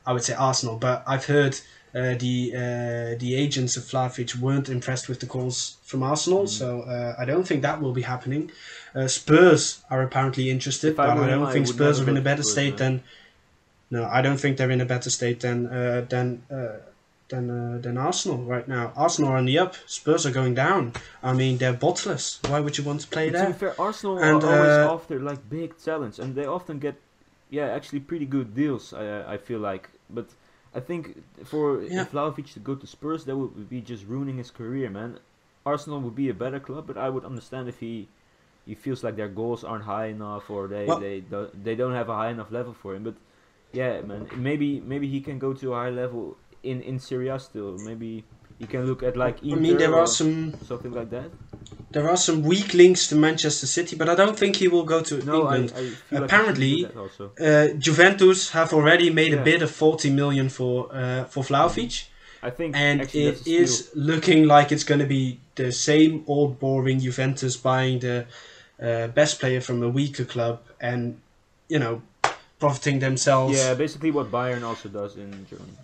I 0.06 0.12
would 0.14 0.24
say 0.24 0.34
Arsenal. 0.34 0.76
But 0.76 1.02
I've 1.06 1.26
heard 1.26 1.54
uh, 1.94 2.14
the 2.24 2.52
uh, 2.54 3.18
the 3.18 3.34
agents 3.34 3.76
of 3.76 3.82
Vlahovic 3.84 4.36
weren't 4.36 4.68
impressed 4.70 5.06
with 5.10 5.20
the 5.20 5.26
calls 5.26 5.76
from 5.82 6.02
Arsenal, 6.02 6.44
Mm. 6.44 6.48
so 6.48 6.66
uh, 6.82 7.14
I 7.22 7.24
don't 7.26 7.46
think 7.46 7.60
that 7.62 7.80
will 7.82 7.92
be 7.92 8.02
happening. 8.02 8.50
Uh, 8.94 9.06
Spurs 9.06 9.82
are 9.90 10.02
apparently 10.02 10.48
interested, 10.50 10.90
If 10.90 10.96
but 10.96 11.14
were 11.16 11.24
I 11.24 11.28
don't 11.30 11.46
I 11.46 11.52
think 11.52 11.66
Spurs 11.66 12.00
are 12.00 12.08
in 12.08 12.16
a 12.16 12.22
better 12.22 12.42
Spurs, 12.42 12.52
state 12.52 12.76
than. 12.78 13.02
No, 13.90 14.04
I 14.04 14.22
don't 14.22 14.38
think 14.38 14.56
they're 14.56 14.70
in 14.70 14.80
a 14.80 14.86
better 14.94 15.10
state 15.10 15.40
than 15.40 15.66
uh, 15.66 16.06
than. 16.08 16.42
Than, 17.30 17.48
uh, 17.48 17.78
than 17.80 17.96
Arsenal 17.96 18.38
right 18.54 18.66
now. 18.66 18.92
Arsenal 18.96 19.30
are 19.32 19.36
on 19.36 19.44
the 19.44 19.56
up. 19.58 19.74
Spurs 19.86 20.26
are 20.26 20.32
going 20.32 20.54
down. 20.54 20.92
I 21.22 21.32
mean, 21.32 21.58
they're 21.58 21.72
bottless. 21.86 22.40
Why 22.50 22.58
would 22.58 22.76
you 22.76 22.82
want 22.84 23.00
to 23.02 23.08
play 23.08 23.30
But 23.30 23.38
to 23.38 23.46
be 23.46 23.52
there? 23.52 23.60
fair, 23.74 23.80
Arsenal 23.80 24.18
And, 24.18 24.42
are 24.42 24.52
always 24.56 24.78
uh, 24.88 24.94
after 24.94 25.20
like 25.20 25.48
big 25.48 25.78
talents, 25.78 26.18
and 26.18 26.34
they 26.34 26.44
often 26.46 26.78
get, 26.80 26.96
yeah, 27.48 27.66
actually 27.68 28.00
pretty 28.00 28.26
good 28.26 28.48
deals. 28.62 28.92
I 28.92 29.34
I 29.34 29.36
feel 29.38 29.60
like, 29.60 29.84
but 30.16 30.26
I 30.74 30.80
think 30.88 31.22
for 31.52 31.82
Yeah. 31.82 32.04
Vlahovic 32.12 32.48
to 32.54 32.60
go 32.68 32.74
to 32.74 32.86
Spurs, 32.86 33.24
that 33.26 33.36
would 33.36 33.68
be 33.68 33.80
just 33.92 34.04
ruining 34.12 34.36
his 34.38 34.50
career, 34.50 34.90
man. 34.90 35.10
Arsenal 35.64 36.00
would 36.00 36.16
be 36.16 36.28
a 36.30 36.34
better 36.44 36.58
club, 36.68 36.84
but 36.90 36.96
I 37.06 37.08
would 37.14 37.24
understand 37.24 37.68
if 37.68 37.78
he 37.86 37.94
he 38.66 38.74
feels 38.74 39.00
like 39.04 39.14
their 39.20 39.28
goals 39.40 39.62
aren't 39.64 39.84
high 39.84 40.06
enough 40.16 40.44
or 40.50 40.62
they 40.74 40.84
Well- 40.86 41.00
they 41.06 41.20
don't, 41.32 41.50
they 41.66 41.74
don't 41.80 41.94
have 42.00 42.08
a 42.14 42.16
high 42.22 42.30
enough 42.36 42.50
level 42.58 42.74
for 42.82 42.90
him. 42.96 43.02
But 43.04 43.14
yeah, 43.72 44.00
man, 44.10 44.22
maybe 44.48 44.68
maybe 44.92 45.06
he 45.14 45.20
can 45.20 45.38
go 45.38 45.50
to 45.60 45.66
a 45.74 45.76
high 45.84 45.94
level 46.04 46.36
in 46.62 46.82
in 46.82 46.98
Serie 46.98 47.28
A 47.28 47.38
still. 47.38 47.78
Maybe 47.78 48.24
you 48.58 48.66
can 48.66 48.86
look 48.86 49.02
at 49.02 49.16
like 49.16 49.38
I 49.42 49.54
mean, 49.54 49.76
there 49.78 49.94
are 49.94 50.06
some 50.06 50.54
something 50.66 50.92
like 50.92 51.10
that. 51.10 51.30
there 51.90 52.08
are 52.08 52.16
some 52.16 52.42
weak 52.42 52.74
links 52.74 53.08
to 53.08 53.16
Manchester 53.16 53.66
City, 53.66 53.96
but 53.96 54.08
I 54.08 54.14
don't 54.14 54.38
think 54.38 54.56
he 54.56 54.68
will 54.68 54.84
go 54.84 55.00
to 55.02 55.14
No, 55.24 55.46
I, 55.46 55.54
I 55.54 55.56
England. 55.56 55.70
feel 56.08 56.20
like 56.20 56.30
Apparently- 56.30 56.68
he 56.68 56.82
should 56.82 56.92
do 56.94 56.94
that 56.94 57.00
also. 57.00 57.24
uh, 57.40 57.78
Juventus 57.78 58.50
have 58.50 58.72
already 58.72 59.10
made 59.10 59.32
Yeah. 59.32 59.40
a 59.40 59.44
bid 59.44 59.62
of 59.62 59.70
40 59.70 60.10
million 60.10 60.48
for 60.48 60.74
uh, 60.92 61.24
for 61.24 61.42
Vlahovic, 61.44 61.94
I 62.42 62.50
think 62.50 62.76
and 62.76 63.00
it 63.00 63.12
that's 63.12 63.40
a 63.40 63.42
steal. 63.42 63.62
is 63.62 63.90
looking 63.94 64.46
like 64.54 64.70
it's 64.74 64.84
going 64.84 65.00
to 65.00 65.06
be 65.18 65.38
the 65.54 65.72
same 65.72 66.22
old 66.26 66.58
boring 66.60 67.00
Juventus 67.00 67.56
buying 67.56 68.00
the 68.00 68.26
uh, 68.82 69.06
best 69.08 69.40
player 69.40 69.60
from 69.60 69.82
a 69.82 69.88
weaker 69.88 70.24
club 70.26 70.60
and 70.80 71.00
you 71.68 71.78
know 71.78 72.02
profiting 72.58 73.00
themselves. 73.00 73.56
Yeah, 73.58 73.74
basically 73.74 74.10
what 74.10 74.30
Bayern 74.30 74.62
also 74.62 74.88
does 74.88 75.16
in 75.16 75.30
Germany. 75.50 75.76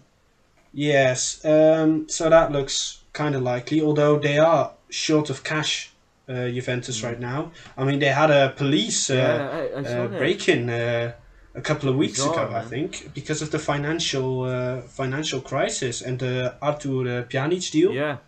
Yes, 0.76 1.42
um, 1.42 2.06
so 2.06 2.28
that 2.28 2.52
looks 2.52 3.02
kind 3.14 3.34
of 3.34 3.40
likely, 3.40 3.80
although 3.80 4.18
they 4.18 4.36
are 4.36 4.72
short 4.90 5.30
of 5.30 5.42
cash, 5.42 5.90
uh, 6.28 6.48
Juventus, 6.48 7.02
right 7.02 7.18
now. 7.18 7.50
I 7.78 7.84
mean, 7.84 7.98
they 7.98 8.12
had 8.12 8.30
a 8.30 8.50
police 8.50 9.08
uh, 9.08 9.14
yeah, 9.14 9.78
I, 9.78 9.80
I 9.80 9.82
saw 9.84 10.04
uh, 10.04 10.08
break 10.08 10.50
in 10.50 10.68
uh, 10.68 11.14
a 11.54 11.62
couple 11.62 11.88
of 11.88 11.96
weeks 11.96 12.18
Bizarre, 12.18 12.46
ago, 12.46 12.56
I 12.56 12.60
think, 12.62 13.14
because 13.14 13.40
of 13.40 13.50
the 13.50 13.58
financial 13.58 14.42
uh, 14.42 14.82
financial 14.82 15.40
crisis 15.40 16.02
and 16.02 16.18
the 16.18 16.54
Arthur 16.60 17.00
uh, 17.00 17.24
Pjanic 17.24 17.70
deal. 17.70 17.92
Yeah, 17.92 18.18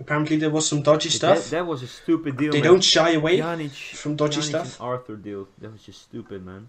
Apparently, 0.00 0.36
there 0.36 0.50
was 0.50 0.68
some 0.68 0.82
dodgy 0.82 1.08
that, 1.08 1.14
stuff. 1.14 1.50
that 1.50 1.66
was 1.66 1.82
a 1.82 1.88
stupid 1.88 2.36
deal. 2.36 2.52
they 2.52 2.60
man. 2.60 2.70
don't 2.70 2.84
shy 2.84 3.12
away. 3.12 3.38
Pjanic, 3.38 3.96
from 3.96 4.14
dodgy 4.14 4.40
Pjanic 4.40 4.44
stuff. 4.44 4.80
Arthur 4.80 5.16
deal. 5.16 5.48
That 5.58 5.72
was 5.72 5.82
just 5.82 6.02
stupid, 6.02 6.44
man. 6.44 6.68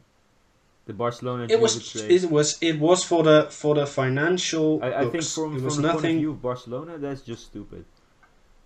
The 0.89 0.95
Barcelona. 1.05 1.45
It 1.55 1.59
was 1.65 1.73
it 2.17 2.23
was 2.35 2.47
it 2.69 2.79
was 2.79 2.99
for 3.09 3.21
the 3.29 3.37
for 3.61 3.75
the 3.79 3.85
financial. 3.85 4.67
I, 4.81 4.89
I 5.01 5.05
think 5.13 5.23
from, 5.23 5.55
it 5.55 5.57
from 5.57 5.65
was 5.65 5.75
the 5.77 5.83
point 5.83 5.95
of 5.95 6.01
nothing. 6.01 6.17
view 6.17 6.31
of 6.31 6.41
Barcelona, 6.41 6.97
that's 6.97 7.21
just 7.31 7.43
stupid. 7.51 7.83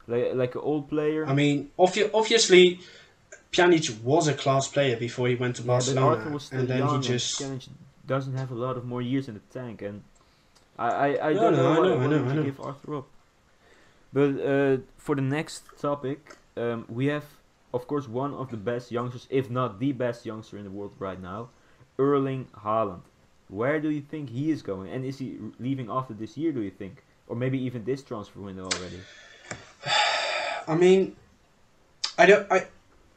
Like 0.08 0.28
like 0.42 0.56
an 0.60 0.62
old 0.72 0.88
player. 0.94 1.22
I 1.32 1.34
mean, 1.42 1.56
obvi- 1.78 2.10
obviously, 2.14 2.80
Pjanic 3.52 3.86
was 4.12 4.24
a 4.30 4.36
class 4.44 4.66
player 4.70 4.96
before 5.08 5.28
he 5.32 5.36
went 5.36 5.54
to 5.58 5.64
Barcelona, 5.64 6.40
still 6.40 6.60
and 6.60 6.68
then 6.72 6.88
he 6.88 6.98
just 7.14 7.42
Pjanic 7.42 7.68
doesn't 8.14 8.38
have 8.42 8.52
a 8.52 8.60
lot 8.66 8.76
of 8.78 8.84
more 8.86 9.02
years 9.02 9.26
in 9.28 9.34
the 9.40 9.46
tank, 9.60 9.82
and 9.82 9.98
I 10.80 10.88
I, 10.88 11.30
I 11.30 11.34
No, 11.34 11.42
don't 11.42 11.56
no, 11.58 11.62
know, 11.64 11.72
I 11.72 11.88
know, 11.88 11.98
I 12.04 12.08
know, 12.08 12.30
I 12.32 12.34
know. 12.36 12.44
give 12.44 12.60
Arthur 12.70 12.92
up. 13.00 13.08
But 14.18 14.30
uh, 14.52 14.78
for 15.06 15.14
the 15.20 15.28
next 15.38 15.64
topic, 15.88 16.20
um, 16.56 16.86
we 16.88 17.08
have 17.08 17.26
of 17.74 17.82
course 17.92 18.06
one 18.08 18.34
of 18.42 18.48
the 18.50 18.62
best 18.72 18.86
youngsters, 18.98 19.28
if 19.30 19.46
not 19.50 19.70
the 19.84 19.92
best 20.06 20.20
youngster 20.26 20.56
in 20.58 20.64
the 20.64 20.72
world 20.80 20.94
right 21.00 21.22
now, 21.34 21.50
Erling 22.00 22.48
Haaland. 22.64 23.02
Where 23.50 23.80
do 23.80 23.90
you 23.90 24.02
think 24.02 24.30
he 24.30 24.52
is 24.52 24.62
going, 24.62 24.92
and 24.92 25.06
is 25.06 25.20
he 25.20 25.38
leaving 25.60 25.90
after 25.90 26.14
this 26.14 26.38
year? 26.38 26.52
Do 26.52 26.62
you 26.62 26.72
think, 26.72 27.04
or 27.28 27.36
maybe 27.36 27.60
even 27.60 27.84
this 27.86 28.02
transfer 28.02 28.40
window 28.40 28.64
already? 28.64 29.00
I 30.68 30.76
mean, 30.76 31.16
I 32.18 32.26
don't 32.26 32.52
I, 32.52 32.68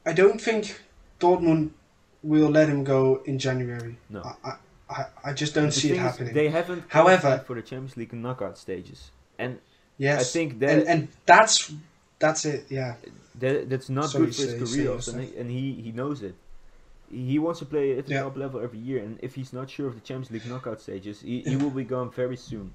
I 0.04 0.12
don't 0.12 0.40
think 0.40 0.82
Dortmund 1.20 1.70
will 2.22 2.50
let 2.50 2.68
him 2.68 2.84
go 2.84 3.22
in 3.24 3.38
January. 3.38 3.96
No. 4.10 4.22
I 4.44 4.56
I, 4.88 5.04
I, 5.24 5.32
just 5.32 5.54
don't 5.54 5.66
The 5.66 5.72
see 5.72 5.90
it 5.92 5.98
happening. 5.98 6.32
They 6.32 6.48
haven't 6.48 6.84
However- 6.88 7.42
for 7.44 7.54
the 7.54 7.62
Champions 7.62 7.96
League 7.96 8.12
knockout 8.12 8.56
stages, 8.56 9.10
and 9.38 9.58
yes, 9.98 10.20
I 10.20 10.24
think 10.24 10.60
that 10.60 10.70
and 10.70 10.88
and 10.88 11.08
that's 11.24 11.72
that's 12.18 12.44
it. 12.44 12.66
Yeah, 12.70 12.94
that 13.40 13.68
that's 13.68 13.88
not 13.88 14.10
Sorry, 14.10 14.26
good 14.26 14.34
for 14.34 14.42
his 14.42 14.74
career, 14.74 14.92
and, 14.92 15.34
and 15.34 15.50
he 15.50 15.72
he 15.72 15.92
knows 15.92 16.22
it. 16.22 16.34
He 17.10 17.38
wants 17.38 17.60
to 17.60 17.66
play 17.66 17.96
at 17.98 18.06
the 18.06 18.14
Yeah. 18.14 18.22
top 18.22 18.36
level 18.36 18.60
every 18.60 18.78
year, 18.80 19.02
and 19.02 19.18
if 19.22 19.34
he's 19.36 19.52
not 19.52 19.70
sure 19.70 19.86
of 19.88 19.94
the 19.94 20.00
Champions 20.00 20.30
League 20.32 20.46
knockout 20.46 20.80
stages, 20.80 21.20
he, 21.20 21.42
he 21.42 21.56
will 21.56 21.70
be 21.70 21.84
gone 21.84 22.10
very 22.10 22.36
soon. 22.36 22.74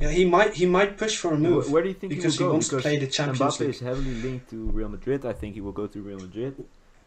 yeah. 0.00 0.10
He 0.10 0.24
might 0.24 0.54
he 0.54 0.66
might 0.66 0.96
push 0.98 1.16
for 1.16 1.32
a 1.34 1.38
move 1.38 1.66
Wh- 1.66 1.72
Where 1.72 1.82
do 1.82 1.88
you 1.88 1.94
think 1.94 2.10
because 2.14 2.36
he 2.36 2.42
will 2.42 2.48
go? 2.48 2.52
he 2.52 2.54
wants 2.56 2.68
to 2.68 2.78
play 2.78 2.96
the 2.98 3.06
Champions 3.06 3.40
Mbappe 3.40 3.60
League. 3.60 3.70
is 3.70 3.80
heavily 3.80 4.14
linked 4.26 4.50
to 4.50 4.56
Real 4.78 4.88
Madrid. 4.88 5.24
I 5.24 5.32
think 5.32 5.54
he 5.54 5.60
will 5.60 5.72
go 5.82 5.86
to 5.86 5.98
Real 6.02 6.18
Madrid. 6.18 6.54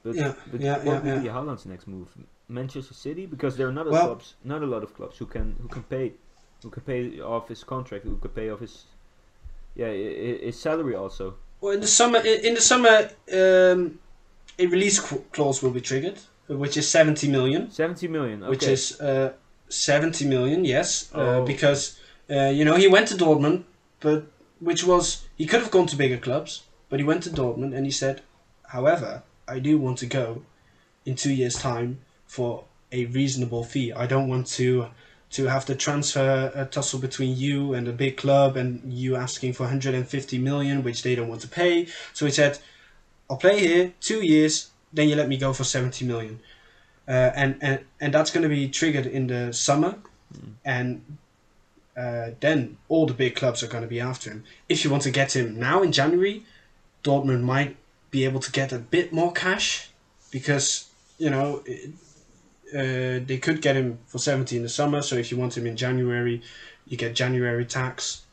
But, 0.03 0.15
Yeah, 0.15 0.33
but 0.51 0.61
yeah, 0.61 0.77
what 0.77 0.85
yeah, 0.85 0.99
will 1.01 1.15
yeah. 1.17 1.19
be 1.23 1.27
Haaland's 1.29 1.65
next 1.65 1.85
move? 1.87 2.07
Manchester 2.47 2.93
City, 2.93 3.25
because 3.25 3.57
there 3.57 3.67
are 3.67 3.73
not 3.73 3.87
a 3.87 3.89
Well- 3.91 4.05
clubs, 4.07 4.35
not 4.43 4.61
a 4.63 4.65
lot 4.65 4.83
of 4.83 4.93
clubs 4.95 5.17
who 5.17 5.25
can 5.25 5.57
who 5.61 5.67
can 5.67 5.83
pay, 5.83 6.13
who 6.63 6.69
can 6.69 6.83
pay 6.83 7.19
off 7.19 7.49
his 7.49 7.63
contract, 7.63 8.05
who 8.05 8.15
can 8.17 8.31
pay 8.31 8.49
off 8.49 8.61
his, 8.61 8.85
yeah, 9.75 9.91
his 9.91 10.57
salary 10.57 10.95
also. 10.95 11.35
Well, 11.59 11.73
in 11.73 11.81
the 11.81 11.87
summer, 11.99 12.19
in 12.19 12.53
the 12.53 12.61
summer, 12.61 13.09
um, 13.41 13.99
a 14.59 14.65
release 14.67 14.99
clause 15.31 15.61
will 15.61 15.71
be 15.71 15.81
triggered, 15.81 16.19
which 16.47 16.77
is 16.77 16.87
seventy 16.87 17.27
million. 17.27 17.71
Seventy 17.71 18.07
million. 18.07 18.43
Okay. 18.43 18.49
which 18.49 18.63
is 18.63 18.99
uh, 19.01 19.33
70 19.69 20.25
million, 20.25 20.63
yes, 20.65 21.09
uh, 21.13 21.19
Oh. 21.19 21.45
because 21.45 21.99
uh, 22.29 22.49
you 22.57 22.63
know 22.65 22.75
he 22.75 22.87
went 22.87 23.07
to 23.09 23.15
Dortmund, 23.15 23.63
but 23.99 24.25
which 24.59 24.83
was 24.85 25.25
he 25.37 25.45
could 25.45 25.61
have 25.61 25.71
gone 25.71 25.87
to 25.87 25.95
bigger 25.95 26.17
clubs, 26.17 26.63
but 26.89 26.99
he 26.99 27.05
went 27.05 27.23
to 27.23 27.29
Dortmund 27.29 27.75
and 27.75 27.85
he 27.85 27.91
said, 27.91 28.21
however, 28.69 29.23
I 29.47 29.59
do 29.59 29.77
want 29.77 29.97
to 29.99 30.05
go 30.05 30.43
in 31.05 31.15
two 31.15 31.33
years' 31.33 31.55
time 31.55 31.99
for 32.25 32.63
a 32.91 33.05
reasonable 33.07 33.63
fee. 33.63 33.91
I 33.93 34.05
don't 34.07 34.27
want 34.29 34.47
to 34.57 34.87
to 35.29 35.47
have 35.47 35.65
the 35.65 35.75
transfer 35.75 36.51
uh, 36.55 36.63
tussle 36.65 36.99
between 36.99 37.35
you 37.35 37.73
and 37.73 37.85
a 37.89 37.91
big 37.91 38.15
club 38.15 38.55
and 38.55 38.93
you 38.93 39.17
asking 39.17 39.51
for 39.51 39.63
150 39.63 40.37
million, 40.37 40.83
which 40.83 41.03
they 41.03 41.15
don't 41.15 41.27
want 41.27 41.41
to 41.41 41.49
pay. 41.49 41.87
So 42.13 42.25
he 42.25 42.31
said, 42.31 42.59
I'll 43.29 43.37
play 43.37 43.59
here 43.59 43.93
two 43.99 44.21
years, 44.25 44.69
then 44.93 45.09
you 45.09 45.15
let 45.15 45.27
me 45.27 45.37
go 45.37 45.53
for 45.53 45.63
70 45.63 46.05
million. 46.05 46.39
Uh, 47.07 47.31
and, 47.35 47.57
and 47.61 47.79
and 48.01 48.13
that's 48.13 48.31
going 48.31 48.43
to 48.43 48.49
be 48.49 48.67
triggered 48.67 49.05
in 49.05 49.27
the 49.27 49.53
summer, 49.53 49.95
and 50.65 51.17
uh, 51.95 52.31
then 52.41 52.77
all 52.89 53.05
the 53.05 53.13
big 53.13 53.35
clubs 53.35 53.63
are 53.63 53.67
going 53.67 53.81
to 53.83 53.87
be 53.87 54.01
after 54.01 54.29
him. 54.29 54.43
If 54.67 54.83
you 54.83 54.89
want 54.91 55.03
to 55.03 55.11
get 55.11 55.33
him 55.33 55.57
now 55.57 55.81
in 55.83 55.93
January, 55.93 56.43
Dortmund 57.05 57.43
might 57.43 57.77
be 58.11 58.25
able 58.25 58.41
to 58.41 58.51
get 58.51 58.73
a 58.73 58.79
bit 58.79 59.13
more 59.13 59.31
cash 59.31 59.89
because 60.31 60.89
you 61.17 61.29
know 61.29 61.63
it- 61.65 61.91
uh, 62.73 63.23
they 63.25 63.37
could 63.41 63.61
get 63.61 63.77
him 63.77 63.99
for 64.07 64.17
seventy 64.17 64.57
in 64.57 64.63
the 64.63 64.69
summer. 64.69 65.01
So 65.01 65.15
if 65.15 65.31
you 65.31 65.37
want 65.37 65.57
him 65.57 65.65
in 65.65 65.77
January, 65.77 66.41
you 66.85 66.97
get 66.97 67.15
January 67.15 67.65
tax. 67.65 68.23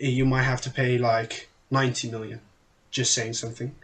You 0.00 0.24
might 0.24 0.42
have 0.42 0.60
to 0.62 0.70
pay 0.70 0.98
like 0.98 1.48
ninety 1.70 2.10
million. 2.10 2.40
Just 2.90 3.14
saying 3.14 3.34
something, 3.34 3.76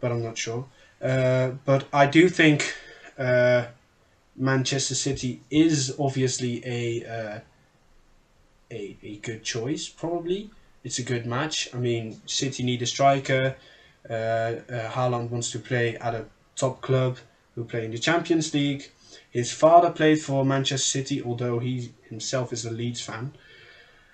but 0.00 0.10
I'm 0.12 0.22
not 0.22 0.38
sure. 0.38 0.66
Uh, 1.00 1.52
but 1.64 1.86
I 1.92 2.06
do 2.06 2.28
think 2.28 2.74
uh, 3.18 3.66
Manchester 4.36 4.94
City 4.94 5.40
is 5.50 5.94
obviously 5.98 6.62
a, 6.66 7.04
uh, 7.04 7.40
a 8.70 8.96
a 9.02 9.16
good 9.16 9.42
choice. 9.44 9.88
Probably 9.88 10.50
it's 10.84 10.98
a 10.98 11.02
good 11.02 11.26
match. 11.26 11.68
I 11.74 11.78
mean, 11.78 12.20
City 12.26 12.62
need 12.62 12.82
a 12.82 12.86
striker. 12.86 13.56
Uh, 14.08 14.12
uh, 14.12 14.90
Haaland 14.90 15.30
wants 15.30 15.50
to 15.52 15.58
play 15.58 15.96
at 15.96 16.14
a 16.14 16.24
top 16.56 16.80
club 16.80 17.18
who 17.54 17.64
play 17.64 17.84
in 17.84 17.90
the 17.90 17.98
Champions 17.98 18.52
League. 18.54 18.90
His 19.30 19.52
father 19.52 19.90
played 19.90 20.20
for 20.20 20.44
Manchester 20.44 20.88
City, 20.98 21.22
although 21.22 21.58
he 21.58 21.92
himself 22.08 22.52
is 22.52 22.64
a 22.64 22.70
Leeds 22.70 23.00
fan. 23.00 23.32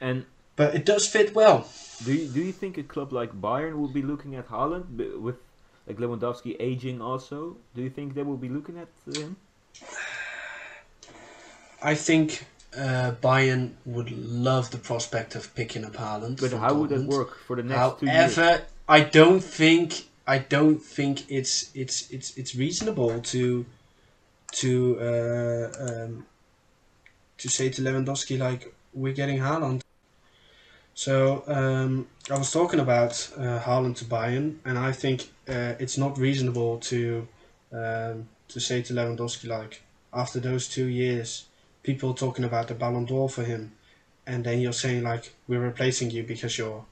and 0.01 0.25
But 0.57 0.75
it 0.75 0.85
does 0.85 1.07
fit 1.07 1.35
well. 1.35 1.69
do 2.05 2.13
you, 2.13 2.29
do 2.29 2.41
you 2.43 2.53
think 2.53 2.79
a 2.79 2.83
club 2.83 3.13
like 3.13 3.33
Bayern 3.41 3.77
will 3.79 3.89
be 3.89 4.03
looking 4.03 4.35
at 4.35 4.49
Haaland 4.49 5.21
with 5.21 5.37
like 5.87 5.99
Lewandowski 5.99 6.57
aging 6.59 7.01
also? 7.01 7.57
Do 7.75 7.83
you 7.83 7.91
think 7.91 8.15
they 8.15 8.23
will 8.23 8.37
be 8.37 8.49
looking 8.49 8.79
at 8.79 8.89
him? 9.17 9.37
I 11.83 11.95
think 11.95 12.45
uh, 12.77 13.13
Bayern 13.23 13.73
would 13.85 14.11
love 14.11 14.71
the 14.71 14.79
prospect 14.79 15.35
of 15.35 15.55
picking 15.55 15.85
up 15.85 15.95
Haaland. 15.95 16.41
But 16.41 16.53
how 16.53 16.75
would 16.75 16.91
that 16.91 17.07
work 17.07 17.39
for 17.47 17.57
the 17.57 17.63
next 17.63 18.01
two 18.01 18.07
years? 18.07 18.37
However, 18.37 18.65
I 18.89 19.01
don't 19.01 19.41
think 19.41 20.07
I 20.27 20.39
don't 20.39 20.83
think 20.83 21.31
it's 21.31 21.71
it's 21.75 22.11
it's 22.11 22.37
it's 22.37 22.55
reasonable 22.55 23.21
to 23.21 23.65
to 24.53 24.99
uh, 25.01 25.85
um, 25.85 26.27
to 27.39 27.49
say 27.49 27.69
to 27.71 27.83
Lewandowski 27.83 28.39
like 28.39 28.75
we're 28.93 29.13
getting 29.13 29.39
Haaland. 29.39 29.83
So 30.97 31.45
um, 31.47 32.07
I 32.31 32.39
was 32.39 32.51
talking 32.51 32.81
about 32.81 33.13
uh, 33.37 33.61
Haaland 33.61 33.97
to 33.97 34.07
Bayern, 34.07 34.57
and 34.65 34.79
I 34.79 34.93
think 34.93 35.31
uh, 35.47 35.75
it's 35.79 35.99
not 35.99 36.17
reasonable 36.17 36.79
to 36.91 37.29
um, 37.71 38.29
to 38.49 38.61
say 38.61 38.81
to 38.83 38.95
Lewandowski 38.95 39.47
like 39.47 39.83
after 40.15 40.41
those 40.41 40.67
two 40.69 40.87
years, 40.87 41.49
people 41.83 42.15
talking 42.15 42.47
about 42.47 42.69
the 42.69 42.75
Ballon 42.75 43.05
d'Or 43.05 43.29
for 43.29 43.45
him, 43.45 43.73
and 44.27 44.43
then 44.43 44.59
you're 44.59 44.73
saying 44.73 45.03
like 45.03 45.35
we're 45.47 45.61
replacing 45.61 46.11
you 46.11 46.23
because 46.23 46.57
you're 46.57 46.87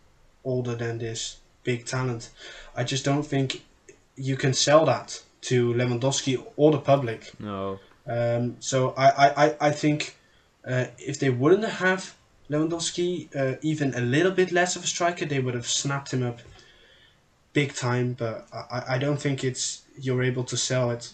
older 0.44 0.74
than 0.74 0.98
this 0.98 1.38
big 1.62 1.86
talent. 1.86 2.28
I 2.76 2.84
just 2.84 3.06
don't 3.06 3.22
think 3.22 3.64
you 4.16 4.36
can 4.36 4.52
sell 4.52 4.84
that 4.84 5.22
to 5.48 5.72
Lewandowski 5.72 6.44
or 6.56 6.72
the 6.72 6.78
public. 6.78 7.32
No. 7.40 7.78
Um, 8.06 8.56
so 8.60 8.90
I, 8.98 9.08
I, 9.08 9.46
I- 9.46 9.56
I 9.68 9.70
think 9.70 10.18
uh, 10.68 10.86
if 10.98 11.18
they 11.18 11.30
wouldn't 11.30 11.64
have 11.64 12.14
Lewandowski 12.50 13.34
uh, 13.34 13.56
even 13.62 13.94
a 13.94 14.00
little 14.00 14.32
bit 14.32 14.52
less 14.52 14.76
of 14.76 14.84
a 14.84 14.86
striker, 14.86 15.24
they 15.24 15.40
would 15.40 15.54
have 15.54 15.66
snapped 15.66 16.12
him 16.12 16.22
up 16.22 16.40
big 17.52 17.74
time. 17.74 18.14
But 18.14 18.46
I, 18.52 18.94
I- 18.94 18.98
don't 18.98 19.20
think 19.20 19.42
it's 19.44 19.82
you're 19.98 20.22
able 20.22 20.44
to 20.44 20.56
sell 20.56 20.90
it. 20.90 21.12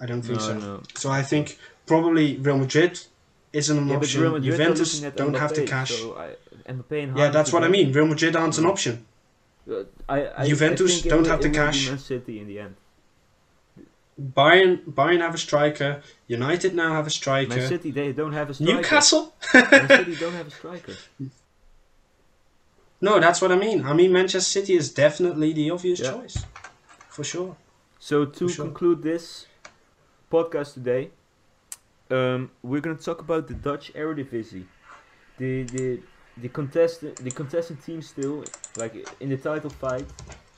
I 0.00 0.06
don't 0.06 0.22
think 0.22 0.38
no, 0.38 0.46
so. 0.46 0.58
no. 0.58 0.82
So 0.94 1.10
I 1.10 1.22
think 1.22 1.58
probably 1.86 2.36
Real 2.36 2.58
Madrid 2.58 3.00
isn't 3.52 3.76
an 3.76 3.88
Yeah, 3.88 3.96
option. 3.96 4.22
Real 4.22 4.32
Madrid 4.32 4.52
Juventus 4.52 5.00
don't 5.00 5.34
have 5.34 5.54
the 5.54 5.64
cash. 5.64 5.92
So 5.92 6.16
I, 6.16 6.30
yeah, 7.16 7.28
that's 7.28 7.52
what 7.52 7.64
I 7.64 7.68
mean. 7.68 7.92
Real 7.92 8.06
Madrid 8.06 8.36
aren't 8.36 8.58
an 8.58 8.66
option. 8.66 9.04
Uh, 9.70 9.84
I, 10.08 10.42
I, 10.42 10.46
Juventus 10.48 11.04
I 11.04 11.08
don't 11.08 11.26
have 11.26 11.40
the 11.40 11.50
cash. 11.50 11.88
Man 11.88 11.98
City 11.98 12.40
in 12.40 12.46
the 12.48 12.58
end. 12.60 12.74
Bayern 14.20 14.84
Bayern 14.84 15.20
have 15.20 15.34
a 15.34 15.38
striker. 15.38 16.02
United 16.26 16.74
now 16.74 16.92
have 16.94 17.06
a 17.06 17.10
striker. 17.10 17.56
Man 17.56 17.68
City 17.68 17.90
they 17.90 18.12
don't 18.12 18.32
have 18.32 18.50
a 18.50 18.54
striker. 18.54 18.72
Newcastle. 18.74 19.34
Man 19.54 19.88
City 19.88 20.16
don't 20.16 20.34
have 20.34 20.46
a 20.46 20.50
striker. 20.50 20.94
No, 23.00 23.18
that's 23.18 23.42
what 23.42 23.50
I 23.50 23.56
mean. 23.56 23.84
I 23.84 23.92
mean 23.94 24.12
Manchester 24.12 24.48
City 24.60 24.74
is 24.74 24.92
definitely 24.94 25.52
the 25.52 25.70
obvious 25.70 25.98
Yeah. 25.98 26.12
choice, 26.12 26.44
for 27.08 27.24
sure. 27.24 27.56
So 27.98 28.24
to 28.24 28.48
sure. 28.48 28.64
conclude 28.66 29.02
this 29.02 29.46
podcast 30.30 30.74
today, 30.74 31.10
um, 32.12 32.50
we're 32.62 32.80
gonna 32.80 32.94
talk 32.94 33.20
about 33.20 33.48
the 33.48 33.54
Dutch 33.54 33.92
Eredivisie. 33.94 34.66
The 35.38 35.64
the 35.64 36.00
the 36.36 36.48
contestant 36.48 37.16
the 37.16 37.30
contestant 37.32 37.82
teams 37.84 38.08
still 38.08 38.44
like 38.76 38.94
in 39.18 39.30
the 39.30 39.36
title 39.36 39.70
fight 39.70 40.06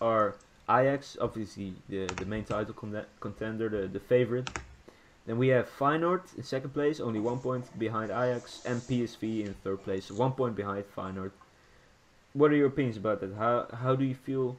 are 0.00 0.34
Ajax, 0.68 1.16
obviously 1.20 1.74
the 1.88 2.06
the 2.06 2.24
main 2.26 2.44
title 2.44 2.74
con- 2.74 3.06
contender, 3.20 3.68
the 3.68 3.88
the 3.88 4.00
favorite. 4.00 4.48
Then 5.26 5.38
we 5.38 5.48
have 5.48 5.70
Feyenoord 5.78 6.22
in 6.36 6.42
second 6.42 6.70
place, 6.74 7.00
only 7.00 7.18
one 7.20 7.38
point 7.38 7.78
behind 7.78 8.10
Ajax, 8.10 8.62
and 8.66 8.80
PSV 8.82 9.46
in 9.46 9.54
third 9.64 9.82
place, 9.82 10.10
one 10.10 10.32
point 10.32 10.54
behind 10.54 10.84
Feyenoord. 10.94 11.32
What 12.34 12.50
are 12.50 12.56
your 12.56 12.66
opinions 12.68 12.96
about 12.96 13.20
that? 13.20 13.34
How 13.34 13.66
how 13.72 13.94
do 13.96 14.04
you 14.04 14.14
feel 14.14 14.56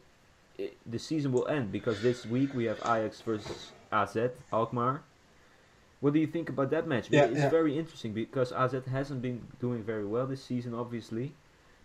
i 0.59 0.69
the 0.85 1.00
season 1.00 1.31
will 1.31 1.47
end? 1.47 1.71
Because 1.71 2.01
this 2.01 2.25
week 2.25 2.53
we 2.53 2.65
have 2.65 2.79
Ajax 2.79 3.21
versus 3.21 3.71
AZ 3.91 4.17
Alkmaar. 4.53 5.01
What 6.01 6.13
do 6.13 6.19
you 6.19 6.27
think 6.27 6.50
about 6.50 6.69
that 6.69 6.88
match? 6.88 7.07
Yeah, 7.09 7.25
it's 7.25 7.39
yeah. 7.39 7.50
very 7.50 7.77
interesting 7.77 8.13
because 8.13 8.51
AZ 8.51 8.74
hasn't 8.91 9.21
been 9.21 9.41
doing 9.59 9.81
very 9.83 10.05
well 10.05 10.27
this 10.27 10.43
season, 10.43 10.74
obviously, 10.74 11.33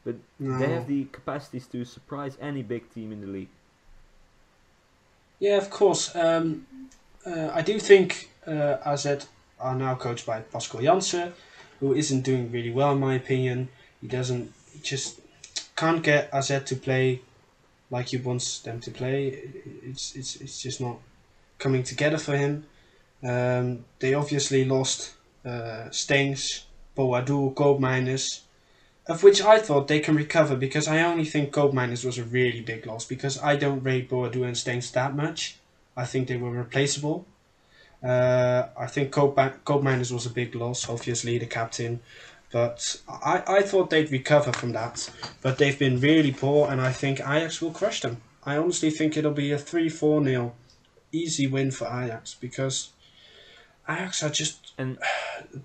but 0.04 0.16
No. 0.38 0.58
they 0.58 0.68
have 0.68 0.86
the 0.86 1.04
capacities 1.06 1.66
to 1.68 1.84
surprise 1.84 2.36
any 2.40 2.62
big 2.62 2.92
team 2.92 3.12
in 3.12 3.20
the 3.20 3.26
league. 3.26 3.48
Yeah, 5.40 5.56
of 5.56 5.70
course. 5.70 6.14
Um, 6.14 6.66
uh, 7.26 7.50
I 7.52 7.62
do 7.62 7.78
think 7.80 8.30
uh, 8.46 8.76
AZ 8.84 9.26
are 9.58 9.74
now 9.74 9.94
coached 9.94 10.26
by 10.26 10.40
Pascal 10.40 10.82
Jansen, 10.82 11.32
who 11.80 11.94
isn't 11.94 12.20
doing 12.20 12.52
really 12.52 12.70
well 12.70 12.92
in 12.92 13.00
my 13.00 13.14
opinion. 13.14 13.68
He 14.00 14.06
doesn't, 14.06 14.52
he 14.72 14.78
just 14.80 15.20
can't 15.76 16.02
get 16.02 16.28
AZ 16.32 16.48
to 16.48 16.76
play 16.76 17.22
like 17.90 18.08
he 18.08 18.18
wants 18.18 18.60
them 18.60 18.80
to 18.80 18.90
play. 18.90 19.50
It's 19.82 20.14
it's 20.14 20.36
it's 20.36 20.62
just 20.62 20.80
not 20.80 20.98
coming 21.58 21.82
together 21.82 22.18
for 22.18 22.36
him. 22.36 22.66
Um, 23.22 23.84
they 23.98 24.14
obviously 24.14 24.64
lost 24.64 25.14
uh, 25.44 25.88
Stengs, 25.90 26.64
Boadu, 26.96 27.54
Koopmeiners, 27.54 28.40
of 29.10 29.24
which 29.24 29.42
I 29.42 29.58
thought 29.58 29.88
they 29.88 29.98
can 29.98 30.14
recover 30.14 30.54
because 30.54 30.86
I 30.86 31.02
only 31.02 31.24
think 31.24 31.52
Koopmeiners 31.52 32.04
was 32.04 32.16
a 32.16 32.22
really 32.22 32.60
big 32.60 32.86
loss 32.86 33.04
because 33.04 33.42
I 33.42 33.56
don't 33.56 33.82
rate 33.82 34.08
Boadu 34.08 34.44
and 34.44 34.54
Stengs 34.54 34.92
that 34.92 35.16
much. 35.16 35.56
I 35.96 36.04
think 36.06 36.28
they 36.28 36.36
were 36.36 36.52
replaceable. 36.52 37.26
Uh, 38.04 38.68
I 38.78 38.86
think 38.86 39.10
Koop 39.10 39.34
Koopmeiners 39.64 40.12
was 40.12 40.26
a 40.26 40.30
big 40.30 40.54
loss, 40.54 40.88
obviously 40.88 41.38
the 41.38 41.46
captain, 41.46 41.98
but 42.52 43.02
I, 43.08 43.42
I 43.48 43.62
thought 43.62 43.90
they'd 43.90 44.12
recover 44.12 44.52
from 44.52 44.70
that. 44.72 45.10
But 45.42 45.58
they've 45.58 45.78
been 45.78 45.98
really 45.98 46.32
poor, 46.32 46.70
and 46.70 46.80
I 46.80 46.92
think 46.92 47.18
Ajax 47.18 47.60
will 47.60 47.72
crush 47.72 48.02
them. 48.02 48.22
I 48.44 48.56
honestly 48.58 48.90
think 48.90 49.16
it'll 49.16 49.32
be 49.32 49.50
a 49.50 49.58
3 49.58 49.88
4 49.88 50.24
0 50.24 50.54
easy 51.10 51.48
win 51.48 51.72
for 51.72 51.86
Ajax 51.86 52.34
because 52.34 52.90
Ajax 53.90 54.22
are 54.22 54.30
just 54.30 54.72
And 54.78 54.98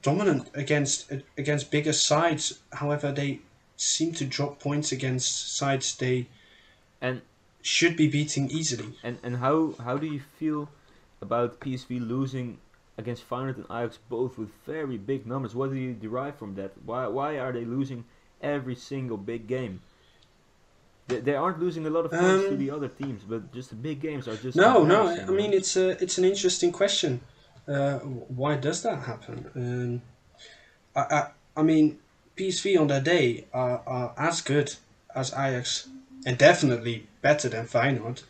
dominant 0.02 0.50
against 0.54 1.12
against 1.38 1.72
bigger 1.72 1.94
sides. 1.94 2.60
However, 2.74 3.12
they 3.12 3.40
seem 3.78 4.14
to 4.14 4.26
drop 4.26 4.60
points 4.60 4.92
against 4.92 5.56
sides 5.58 5.96
they 5.96 6.28
and 7.02 7.22
should 7.62 7.96
be 7.98 8.08
beating 8.08 8.50
easily. 8.50 8.90
and 9.04 9.18
and 9.24 9.38
how 9.38 9.74
how 9.88 9.98
do 9.98 10.08
you 10.08 10.22
feel 10.40 10.70
about 11.22 11.60
PSV 11.60 11.90
losing 12.16 12.58
against 12.98 13.22
Feyenoord 13.30 13.58
and 13.58 13.66
Ajax 13.66 14.00
both 14.10 14.38
with 14.38 14.50
very 14.66 14.98
big 14.98 15.26
numbers? 15.26 15.54
What 15.56 15.70
do 15.72 15.78
you 15.78 15.94
derive 15.94 16.36
from 16.38 16.56
that? 16.56 16.72
Why 16.86 17.08
why 17.08 17.40
are 17.40 17.52
they 17.52 17.66
losing 17.66 18.06
every 18.42 18.76
single 18.76 19.18
big 19.18 19.48
game? 19.48 19.82
They, 21.08 21.20
they 21.20 21.36
aren't 21.36 21.60
losing 21.60 21.86
a 21.86 21.90
lot 21.90 22.06
of 22.06 22.12
points 22.12 22.46
to 22.46 22.52
Um, 22.52 22.58
the 22.58 22.72
other 22.72 22.88
teams, 22.88 23.22
but 23.32 23.54
just 23.54 23.70
the 23.70 23.76
big 23.76 24.02
games 24.02 24.28
are 24.28 24.38
just 24.38 24.56
No, 24.58 24.84
no. 24.84 25.00
I 25.30 25.32
mean, 25.42 25.54
it's 25.54 25.76
a 25.78 25.90
it's 26.04 26.18
an 26.18 26.26
interesting 26.26 26.72
question. 26.72 27.22
Uh, 27.68 28.00
why 28.00 28.56
does 28.56 28.84
that 28.84 29.00
happen? 29.04 29.50
Um, 29.56 30.02
I, 30.96 31.16
I 31.16 31.28
I 31.58 31.64
mean, 31.64 32.00
PSV 32.36 32.80
on 32.80 32.88
their 32.88 33.02
day 33.02 33.46
are, 33.54 33.82
are 33.88 34.14
as 34.18 34.42
good 34.42 34.76
as 35.16 35.32
Ajax, 35.32 35.88
and 36.26 36.38
definitely 36.38 37.08
better 37.22 37.50
than 37.50 37.66
Feyenoord. 37.66 38.24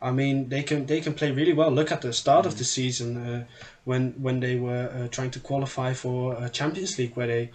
I 0.00 0.12
mean, 0.12 0.48
they 0.48 0.62
can 0.62 0.86
they 0.86 1.00
can 1.00 1.14
play 1.14 1.30
really 1.30 1.52
well. 1.52 1.70
Look 1.70 1.92
at 1.92 2.00
the 2.00 2.12
start 2.12 2.46
of 2.46 2.56
the 2.56 2.64
season 2.64 3.16
uh, 3.16 3.44
when 3.84 4.12
when 4.22 4.40
they 4.40 4.56
were 4.56 4.90
uh, 4.94 5.08
trying 5.08 5.30
to 5.32 5.40
qualify 5.40 5.92
for 5.92 6.36
uh, 6.36 6.48
Champions 6.48 6.98
League, 6.98 7.16
where 7.16 7.26
they 7.26 7.50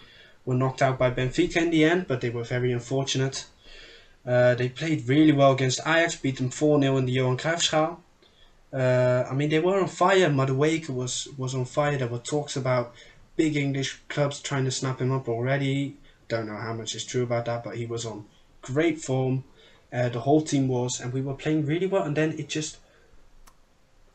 were 0.46 0.54
knocked 0.56 0.82
out 0.82 1.00
by 1.00 1.10
Benfica 1.10 1.58
in 1.58 1.72
the 1.72 1.84
end, 1.86 2.08
but 2.08 2.22
they 2.22 2.30
were 2.30 2.44
very 2.44 2.72
unfortunate. 2.72 3.46
Uh, 4.26 4.56
they 4.56 4.70
played 4.70 5.08
really 5.08 5.32
well 5.32 5.54
against 5.54 5.80
Ajax, 5.82 6.16
beat 6.16 6.38
them 6.38 6.50
4 6.50 6.82
0 6.82 6.98
in 6.98 7.06
the 7.06 7.12
Johan 7.14 7.38
Cruijffschaal. 7.38 7.98
Uh, 8.76 9.26
I 9.30 9.34
mean, 9.34 9.50
they 9.50 9.60
were 9.60 9.80
on 9.80 9.88
fire. 9.88 10.30
Madueke 10.30 10.90
was, 10.90 11.30
was 11.38 11.56
on 11.56 11.64
fire. 11.66 11.98
There 11.98 12.10
were 12.10 12.20
talks 12.20 12.58
about 12.58 12.94
big 13.38 13.56
English 13.56 14.02
clubs 14.10 14.42
trying 14.42 14.66
to 14.66 14.72
snap 14.72 15.00
him 15.00 15.12
up 15.12 15.30
already. 15.30 15.96
Don't 16.28 16.48
know 16.48 16.58
how 16.58 16.74
much 16.74 16.94
is 16.94 17.06
true 17.06 17.24
about 17.24 17.46
that, 17.46 17.64
but 17.64 17.78
he 17.78 17.86
was 17.86 18.06
on 18.06 18.26
great 18.62 19.00
form. 19.00 19.46
Uh, 19.94 20.10
the 20.10 20.20
whole 20.20 20.42
team 20.42 20.68
was, 20.68 21.00
and 21.00 21.14
we 21.14 21.22
were 21.22 21.36
playing 21.36 21.66
really 21.66 21.88
well. 21.88 22.04
And 22.04 22.18
then 22.18 22.38
it 22.38 22.50
just 22.50 22.78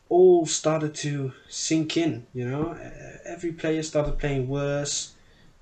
all 0.09 0.45
started 0.45 0.93
to 0.93 1.31
sink 1.49 1.97
in, 1.97 2.27
you 2.33 2.47
know. 2.47 2.71
Uh, 2.71 3.17
every 3.25 3.53
player 3.53 3.81
started 3.81 4.19
playing 4.19 4.47
worse. 4.47 5.13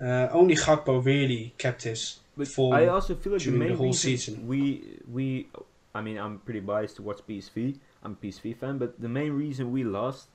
Uh, 0.01 0.27
only 0.31 0.55
Gakpo 0.55 1.05
really 1.05 1.53
kept 1.57 1.83
his 1.83 2.19
But 2.35 2.47
form. 2.47 2.73
I 2.73 2.87
also 2.87 3.15
feel 3.15 3.33
like 3.33 3.43
the 3.43 3.51
during 3.51 3.59
the 3.59 3.65
main 3.69 3.77
whole 3.77 3.93
season. 3.93 4.47
we 4.47 4.99
we 5.11 5.47
I 5.93 6.01
mean 6.01 6.17
I'm 6.17 6.39
pretty 6.39 6.61
biased 6.61 6.95
towards 6.95 7.21
PSV. 7.21 7.77
I'm 8.03 8.13
a 8.13 8.15
PSV 8.15 8.55
fan, 8.55 8.77
but 8.77 8.99
the 9.01 9.09
main 9.09 9.33
reason 9.33 9.71
we 9.71 9.83
lost 9.83 10.29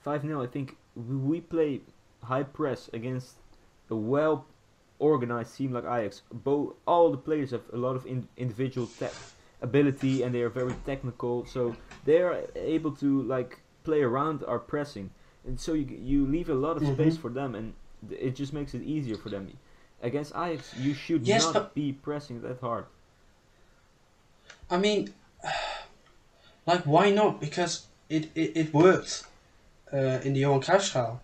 five 0.00 0.22
0 0.22 0.42
I 0.42 0.46
think 0.46 0.76
we, 0.94 1.40
play 1.40 1.80
high 2.24 2.42
press 2.42 2.88
against 2.92 3.36
a 3.90 3.96
well 3.96 4.46
organized 4.98 5.56
team 5.56 5.72
like 5.72 5.84
Ajax. 5.84 6.22
Both 6.32 6.74
all 6.86 7.10
the 7.10 7.18
players 7.18 7.50
have 7.50 7.62
a 7.72 7.76
lot 7.76 7.96
of 7.96 8.06
in, 8.06 8.28
individual 8.36 8.86
tech 8.98 9.12
ability 9.62 10.22
and 10.22 10.34
they 10.34 10.42
are 10.42 10.48
very 10.48 10.74
technical, 10.86 11.44
so 11.46 11.76
they 12.04 12.20
are 12.22 12.38
able 12.56 12.92
to 12.92 13.22
like 13.22 13.60
play 13.84 14.02
around 14.02 14.42
our 14.44 14.58
pressing, 14.58 15.10
and 15.46 15.58
so 15.60 15.72
you 15.74 15.86
you 16.02 16.26
leave 16.26 16.48
a 16.48 16.54
lot 16.54 16.76
of 16.76 16.82
space 16.86 17.16
Mhm. 17.16 17.20
for 17.20 17.30
them, 17.30 17.54
and 17.54 17.74
th- 18.08 18.20
it 18.20 18.34
just 18.34 18.52
makes 18.52 18.74
it 18.74 18.82
easier 18.82 19.16
for 19.16 19.28
them. 19.28 19.48
Against 20.02 20.32
Ajax, 20.34 20.74
you 20.78 20.94
should 20.94 21.26
Yes, 21.26 21.52
not 21.52 21.74
be 21.74 21.92
pressing 21.92 22.40
that 22.42 22.60
hard. 22.60 22.86
I 24.70 24.78
mean, 24.78 25.12
like, 26.66 26.82
why 26.84 27.10
not? 27.10 27.40
Because 27.40 27.86
it, 28.08 28.30
it, 28.34 28.56
it 28.56 28.74
worked 28.74 29.24
uh, 29.92 29.96
in 30.24 30.34
the 30.34 30.40
Johan 30.40 30.60
Cruijffschaal. 30.60 31.18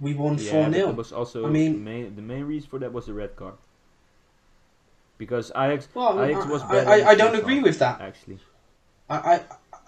We 0.00 0.14
won 0.14 0.38
Yeah, 0.38 0.50
4 0.52 0.64
but 0.64 0.72
0. 0.74 0.86
that 0.88 0.96
was 0.96 1.12
also 1.12 1.46
I 1.46 1.50
mean- 1.50 1.84
main, 1.84 2.16
the 2.16 2.22
main 2.22 2.44
reason 2.44 2.68
for 2.70 2.78
that 2.78 2.92
was 2.92 3.06
the 3.06 3.12
red 3.12 3.36
card. 3.36 3.54
Because 5.18 5.50
Ajax, 5.54 5.88
Well, 5.94 6.18
I, 6.18 6.28
Ajax 6.28 6.46
was 6.46 6.62
I, 6.62 6.72
better 6.72 6.90
I, 6.90 6.96
in 6.96 7.06
I 7.08 7.14
don't 7.14 7.34
agree 7.36 7.56
half, 7.56 7.64
with 7.64 7.78
that. 7.80 8.00
actually. 8.00 8.38
I, 9.10 9.16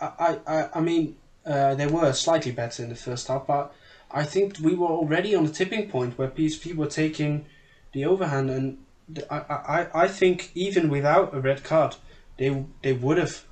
I, 0.01 0.07
I, 0.19 0.39
I, 0.47 0.69
I 0.75 0.81
mean, 0.81 1.17
uh, 1.47 1.75
they 1.75 1.87
were 1.87 2.13
slightly 2.13 2.53
better 2.53 2.83
in 2.83 2.91
the 2.91 2.95
first 2.97 3.29
half, 3.29 3.47
but 3.47 3.73
I 4.11 4.25
think 4.25 4.59
we 4.61 4.75
were 4.75 4.89
already 4.89 5.35
on 5.35 5.45
the 5.45 5.53
tipping 5.53 5.89
point 5.89 6.19
where 6.19 6.29
PSV 6.29 6.75
were 6.75 6.87
taking 6.87 7.47
the 7.95 8.05
overhand, 8.05 8.51
and 8.51 8.79
I, 9.31 9.37
I, 9.39 9.87
I 10.05 10.09
think 10.09 10.51
even 10.55 10.91
without 10.91 11.35
a 11.35 11.41
red 11.41 11.65
card, 11.65 11.97
they 12.37 12.65
they 12.83 12.93
would 12.93 13.17
have. 13.19 13.45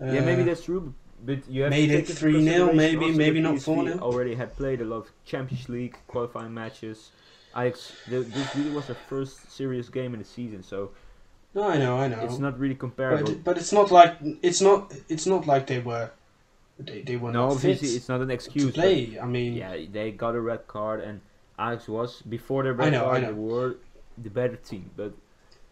Uh, 0.00 0.06
yeah, 0.06 0.20
maybe 0.20 0.42
that's 0.42 0.64
true, 0.64 0.94
but 1.24 1.48
you 1.48 1.62
have 1.62 1.70
made 1.70 1.88
to 1.88 1.98
it 1.98 2.06
3-0, 2.06 2.06
consideration 2.06 2.76
maybe- 2.76 2.96
also 3.06 3.18
maybe 3.18 3.40
not 3.40 3.54
PSV 3.54 3.94
4-0. 3.96 4.00
Already 4.00 4.34
had 4.34 4.56
played 4.56 4.80
a 4.80 4.84
lot 4.84 4.98
of 4.98 5.10
Champions 5.24 5.68
League 5.68 5.96
qualifying 6.08 6.52
matches. 6.52 7.10
Ajax, 7.56 7.92
th- 8.10 8.26
this 8.26 8.56
really 8.56 8.70
was 8.70 8.86
their 8.88 8.96
first 9.08 9.50
serious 9.50 9.88
game 9.88 10.12
in 10.14 10.18
the 10.20 10.24
season, 10.26 10.62
so 10.62 10.90
No, 11.54 11.68
I 11.68 11.78
know, 11.78 11.96
I 11.96 12.08
know. 12.08 12.20
it's 12.24 12.38
not 12.40 12.58
really 12.58 12.74
comparable. 12.74 13.24
But, 13.32 13.44
but 13.44 13.58
it's 13.58 13.72
not 13.72 13.92
like 13.92 14.16
it's 14.42 14.60
not 14.60 14.92
it's 15.08 15.26
not 15.26 15.46
like 15.46 15.68
they 15.68 15.78
were 15.78 16.10
they, 16.80 17.02
they 17.02 17.16
were 17.16 17.30
no, 17.30 17.50
obviously 17.50 17.90
it's 17.90 18.08
not 18.08 18.20
an 18.20 18.28
to 18.28 18.34
excuse. 18.34 18.64
but 18.74 18.74
play. 18.74 19.16
I 19.22 19.26
mean, 19.26 19.54
yeah, 19.54 19.76
they 19.92 20.10
got 20.10 20.34
a 20.34 20.40
red 20.40 20.66
card, 20.66 21.00
and 21.00 21.20
Ajax 21.56 21.86
was 21.88 22.22
before 22.22 22.64
the 22.64 22.70
I 22.70 22.72
red 22.72 22.92
know, 22.92 23.08
I 23.08 23.20
know. 23.20 23.26
They 23.28 23.32
were 23.32 23.76
the 24.18 24.30
better 24.30 24.56
team, 24.56 24.90
but 24.96 25.12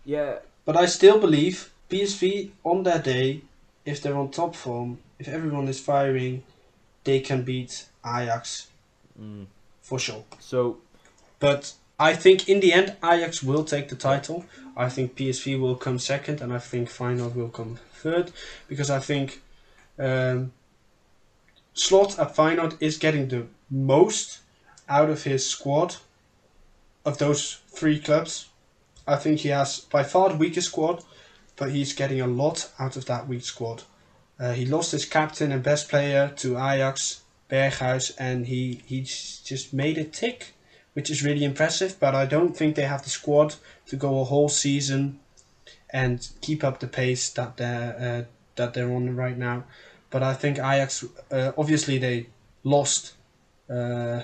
yeah, 0.05 0.39
but 0.65 0.77
I 0.77 0.87
still 0.87 1.19
believe 1.19 1.73
PSV 1.91 2.51
on 2.63 2.85
that 2.85 3.03
day, 3.03 3.43
if 3.85 4.03
they're 4.03 4.17
on 4.17 4.31
top 4.31 4.55
form, 4.55 4.99
if 5.19 5.29
everyone 5.29 5.69
is 5.69 5.81
firing, 5.81 6.43
they 7.05 7.21
can 7.21 7.43
beat 7.43 7.87
Ajax 8.05 8.69
mm, 9.21 9.47
for 9.81 9.99
sure. 9.99 10.25
so 10.39 10.79
But 11.39 11.75
I 11.99 12.15
think 12.15 12.49
in 12.49 12.61
the 12.61 12.73
end 12.73 12.97
Ajax 13.05 13.43
will 13.43 13.65
take 13.65 13.89
the 13.89 13.97
title. 13.97 14.45
I 14.77 14.89
think 14.89 15.17
PSV 15.17 15.61
will 15.61 15.77
come 15.77 15.99
second, 15.99 16.41
and 16.41 16.53
I 16.53 16.59
think 16.59 16.89
Feyenoord 16.89 17.35
will 17.35 17.49
come 17.49 17.79
third 17.95 18.33
because 18.69 18.91
I 18.91 18.99
think 18.99 19.43
um, 19.99 20.53
Slot 21.75 22.19
at 22.19 22.35
Feyenoord 22.35 22.77
is 22.81 22.99
getting 22.99 23.29
the 23.29 23.47
most 23.71 24.41
out 24.89 25.11
of 25.11 25.23
his 25.23 25.47
squad 25.47 25.97
of 27.05 27.19
those 27.19 27.61
three 27.69 27.99
clubs. 27.99 28.49
I 29.07 29.17
think 29.17 29.41
he 29.41 29.49
has 29.49 29.81
by 29.81 30.03
far 30.03 30.31
the 30.31 30.37
weakest 30.37 30.69
squad, 30.69 31.03
but 31.57 31.71
he's 31.71 31.93
getting 31.93 32.21
a 32.21 32.27
lot 32.27 32.71
out 32.79 32.97
of 32.97 33.07
that 33.07 33.29
weak 33.29 33.45
squad. 33.45 33.83
Uh, 34.39 34.53
he 34.53 34.65
lost 34.67 34.93
his 34.93 35.05
captain 35.05 35.53
and 35.53 35.63
best 35.63 35.89
player 35.89 36.33
to 36.37 36.57
Ajax, 36.57 37.23
Berghuis, 37.51 38.13
and 38.19 38.47
he 38.47 38.83
he's 38.87 39.41
just 39.45 39.73
made 39.73 39.99
it 39.99 40.13
tick, 40.13 40.55
which 40.95 41.11
is 41.11 41.23
really 41.23 41.45
impressive. 41.45 41.99
But 42.01 42.15
I 42.15 42.27
don't 42.27 42.57
think 42.57 42.75
they 42.75 42.83
have 42.83 43.03
the 43.03 43.11
squad 43.11 43.55
to 43.87 43.97
go 43.97 44.21
a 44.21 44.25
whole 44.25 44.49
season 44.49 45.21
and 45.91 46.27
keep 46.41 46.65
up 46.65 46.81
the 46.81 46.89
pace 46.89 47.29
that 47.31 47.57
they're 47.59 48.27
uh, 48.27 48.33
that 48.57 48.75
they're 48.75 48.93
on 48.93 49.15
right 49.15 49.37
now. 49.37 49.65
But 50.11 50.23
I 50.23 50.35
think 50.35 50.59
Ajax, 50.59 51.05
uh, 51.31 51.53
obviously, 51.57 51.99
they 51.99 52.29
lost 52.65 53.15
uh, 53.71 54.23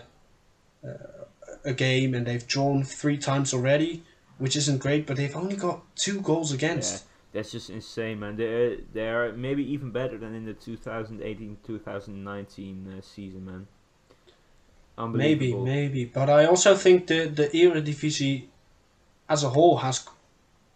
uh, 0.85 0.89
a 1.65 1.73
game 1.75 2.15
and 2.15 2.27
they've 2.27 2.47
drawn 2.47 2.83
three 2.83 3.19
times 3.19 3.55
already, 3.55 4.03
which 4.39 4.57
isn't 4.57 4.79
great. 4.79 5.07
But 5.07 5.17
they've 5.17 5.37
only 5.37 5.57
got 5.57 5.83
two 5.97 6.21
goals 6.21 6.53
against. 6.53 7.05
Yeah, 7.05 7.08
that's 7.33 7.51
just 7.53 7.71
insane, 7.71 8.21
man. 8.21 8.37
They're 8.37 8.77
they're 8.93 9.33
maybe 9.33 9.65
even 9.73 9.91
better 9.91 10.19
than 10.19 10.35
in 10.35 10.45
the 10.45 10.55
2018-2019 10.55 12.99
uh, 12.99 13.03
season, 13.03 13.45
man. 13.45 13.67
Unbelievable. 14.97 15.65
Maybe, 15.65 15.89
maybe, 15.89 16.05
but 16.07 16.29
I 16.31 16.47
also 16.47 16.75
think 16.75 17.07
the 17.07 17.27
the 17.27 17.49
Eredivisie 17.49 18.47
as 19.29 19.45
a 19.45 19.51
whole 19.51 19.77
has 19.79 20.07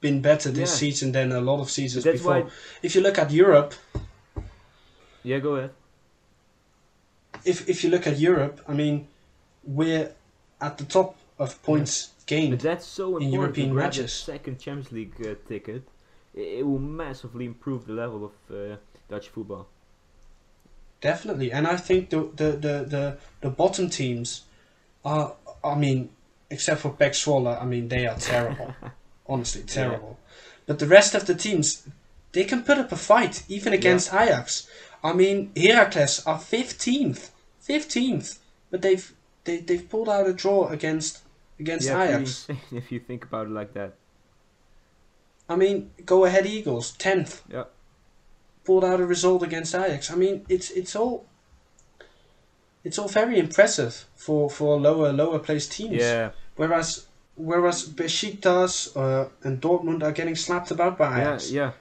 been 0.00 0.20
better 0.20 0.50
this 0.50 0.70
Yeah. 0.70 0.76
season 0.76 1.12
than 1.12 1.32
a 1.32 1.40
lot 1.40 1.60
of 1.60 1.70
seasons 1.70 2.04
That's 2.04 2.18
before. 2.18 2.42
why- 2.42 2.50
If 2.82 2.94
you 2.94 3.00
look 3.02 3.18
at 3.18 3.30
Europe, 3.30 3.74
Yeah, 5.24 5.38
go 5.40 5.56
ahead. 5.56 5.70
if 7.44 7.68
if 7.68 7.82
you 7.84 7.90
look 7.90 8.06
at 8.06 8.18
Europe, 8.18 8.60
I 8.68 8.74
mean, 8.74 9.06
we're 9.64 10.12
at 10.60 10.78
the 10.78 10.84
top 10.84 11.16
of 11.38 11.60
points 11.62 12.08
But 12.08 12.26
gained. 12.26 12.60
that's 12.60 12.86
so 12.86 13.16
In 13.16 13.22
important 13.24 13.32
European 13.32 13.70
grab 13.72 13.92
the 13.92 14.02
matches. 14.02 14.12
second 14.12 14.58
Champions 14.60 14.92
League 14.92 15.14
uh, 15.26 15.34
ticket. 15.48 15.82
It, 16.34 16.58
it 16.58 16.66
will 16.66 16.78
massively 16.78 17.44
improve 17.44 17.86
the 17.86 17.92
level 17.92 18.24
of 18.24 18.32
uh, 18.54 18.76
Dutch 19.08 19.28
football. 19.28 19.68
Definitely, 21.00 21.50
and 21.50 21.66
I 21.66 21.76
think 21.76 22.10
the 22.10 22.30
the, 22.36 22.52
the, 22.52 22.84
the, 22.86 23.18
the 23.40 23.50
bottom 23.50 23.90
teams 23.90 24.42
are. 25.04 25.34
I 25.64 25.74
mean, 25.76 26.10
except 26.50 26.80
for 26.80 26.90
Zwolle, 26.90 27.60
I 27.60 27.64
mean 27.64 27.88
they 27.88 28.06
are 28.06 28.16
terrible. 28.16 28.74
Honestly, 29.26 29.62
terrible. 29.62 30.18
But 30.66 30.78
the 30.78 30.86
rest 30.86 31.14
of 31.14 31.26
the 31.26 31.34
teams, 31.34 31.88
they 32.32 32.44
can 32.44 32.62
put 32.62 32.78
up 32.78 32.92
a 32.92 32.96
fight 32.96 33.42
even 33.48 33.72
against 33.72 34.12
Ajax. 34.12 34.68
I 35.02 35.12
mean, 35.12 35.50
Heracles 35.56 36.24
are 36.24 36.38
fifteenth, 36.38 37.32
fifteenth, 37.58 38.38
but 38.70 38.82
they've 38.82 39.12
they 39.44 39.58
they've 39.58 39.88
pulled 39.88 40.08
out 40.08 40.28
a 40.28 40.32
draw 40.32 40.68
against 40.68 41.22
against 41.58 41.88
yeah, 41.88 42.02
Ajax. 42.02 42.48
insane 42.48 42.60
if 42.78 42.92
you 42.92 43.00
think 43.00 43.24
about 43.24 43.46
it 43.46 43.50
like 43.50 43.72
that. 43.74 43.94
I 45.48 45.56
mean, 45.56 45.90
go 46.06 46.24
ahead 46.24 46.46
Eagles, 46.46 46.92
tenth. 46.92 47.42
Yeah. 47.50 47.64
Pulled 48.64 48.84
out 48.84 49.00
a 49.00 49.06
result 49.06 49.42
against 49.42 49.74
Ajax. 49.74 50.10
I 50.10 50.14
mean, 50.14 50.44
it's 50.48 50.70
it's 50.70 50.94
all 50.94 51.26
it's 52.84 52.98
all 52.98 53.08
very 53.08 53.38
impressive 53.38 54.06
for, 54.16 54.50
for 54.50 54.78
lower 54.80 55.12
lower 55.12 55.38
placed 55.38 55.72
teams. 55.72 55.96
Yeah, 55.96 56.30
Whereas 56.56 57.06
whereas 57.36 57.88
Besiktas 57.88 58.96
uh, 58.96 59.28
and 59.42 59.60
Dortmund 59.60 60.02
are 60.02 60.12
getting 60.12 60.36
slapped 60.36 60.70
about 60.70 60.98
by 60.98 61.18
yeah, 61.18 61.20
Ajax. 61.22 61.50
yeah. 61.50 61.72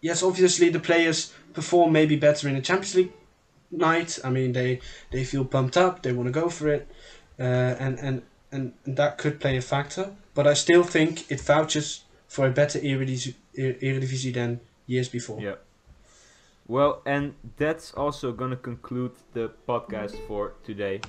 Yes, 0.00 0.22
obviously 0.22 0.70
the 0.70 0.80
players 0.80 1.32
perform 1.52 1.92
maybe 1.92 2.16
better 2.16 2.48
in 2.48 2.56
a 2.56 2.62
Champions 2.62 2.94
League 2.94 3.12
night. 3.70 4.18
I 4.24 4.30
mean, 4.30 4.52
they 4.52 4.80
they 5.10 5.24
feel 5.24 5.44
pumped 5.44 5.76
up. 5.76 6.02
They 6.02 6.12
want 6.12 6.26
to 6.26 6.32
go 6.32 6.48
for 6.48 6.68
it, 6.68 6.88
uh, 7.38 7.42
and 7.78 7.98
and 7.98 8.22
and 8.52 8.72
that 8.86 9.18
could 9.18 9.40
play 9.40 9.56
a 9.56 9.62
factor. 9.62 10.12
But 10.34 10.46
I 10.46 10.54
still 10.54 10.84
think 10.84 11.30
it 11.30 11.40
vouches 11.40 12.04
for 12.30 12.46
a 12.46 12.50
better 12.50 12.78
Eredivisie, 12.78 13.34
Er- 13.58 13.74
Eredivisie 13.82 14.32
than 14.32 14.60
years 14.86 15.08
before. 15.08 15.40
Yeah. 15.40 15.56
Well, 16.68 17.02
and 17.04 17.34
that's 17.56 17.92
also 17.94 18.32
gonna 18.32 18.56
conclude 18.56 19.12
the 19.32 19.50
podcast 19.68 20.16
for 20.28 20.54
today. 20.62 21.00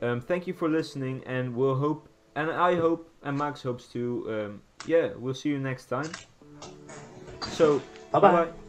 Um, 0.00 0.20
thank 0.22 0.46
you 0.46 0.54
for 0.54 0.68
listening, 0.68 1.22
and 1.26 1.54
we'll 1.54 1.74
hope, 1.76 2.08
and 2.34 2.50
I 2.50 2.76
hope, 2.76 3.10
and 3.22 3.36
Max 3.36 3.62
hopes 3.62 3.86
to. 3.88 4.24
Um, 4.28 4.62
yeah, 4.86 5.10
we'll 5.18 5.34
see 5.34 5.50
you 5.50 5.58
next 5.58 5.86
time. 5.86 6.10
So, 7.52 7.82
Bye-bye. 8.12 8.46
bye. 8.46 8.65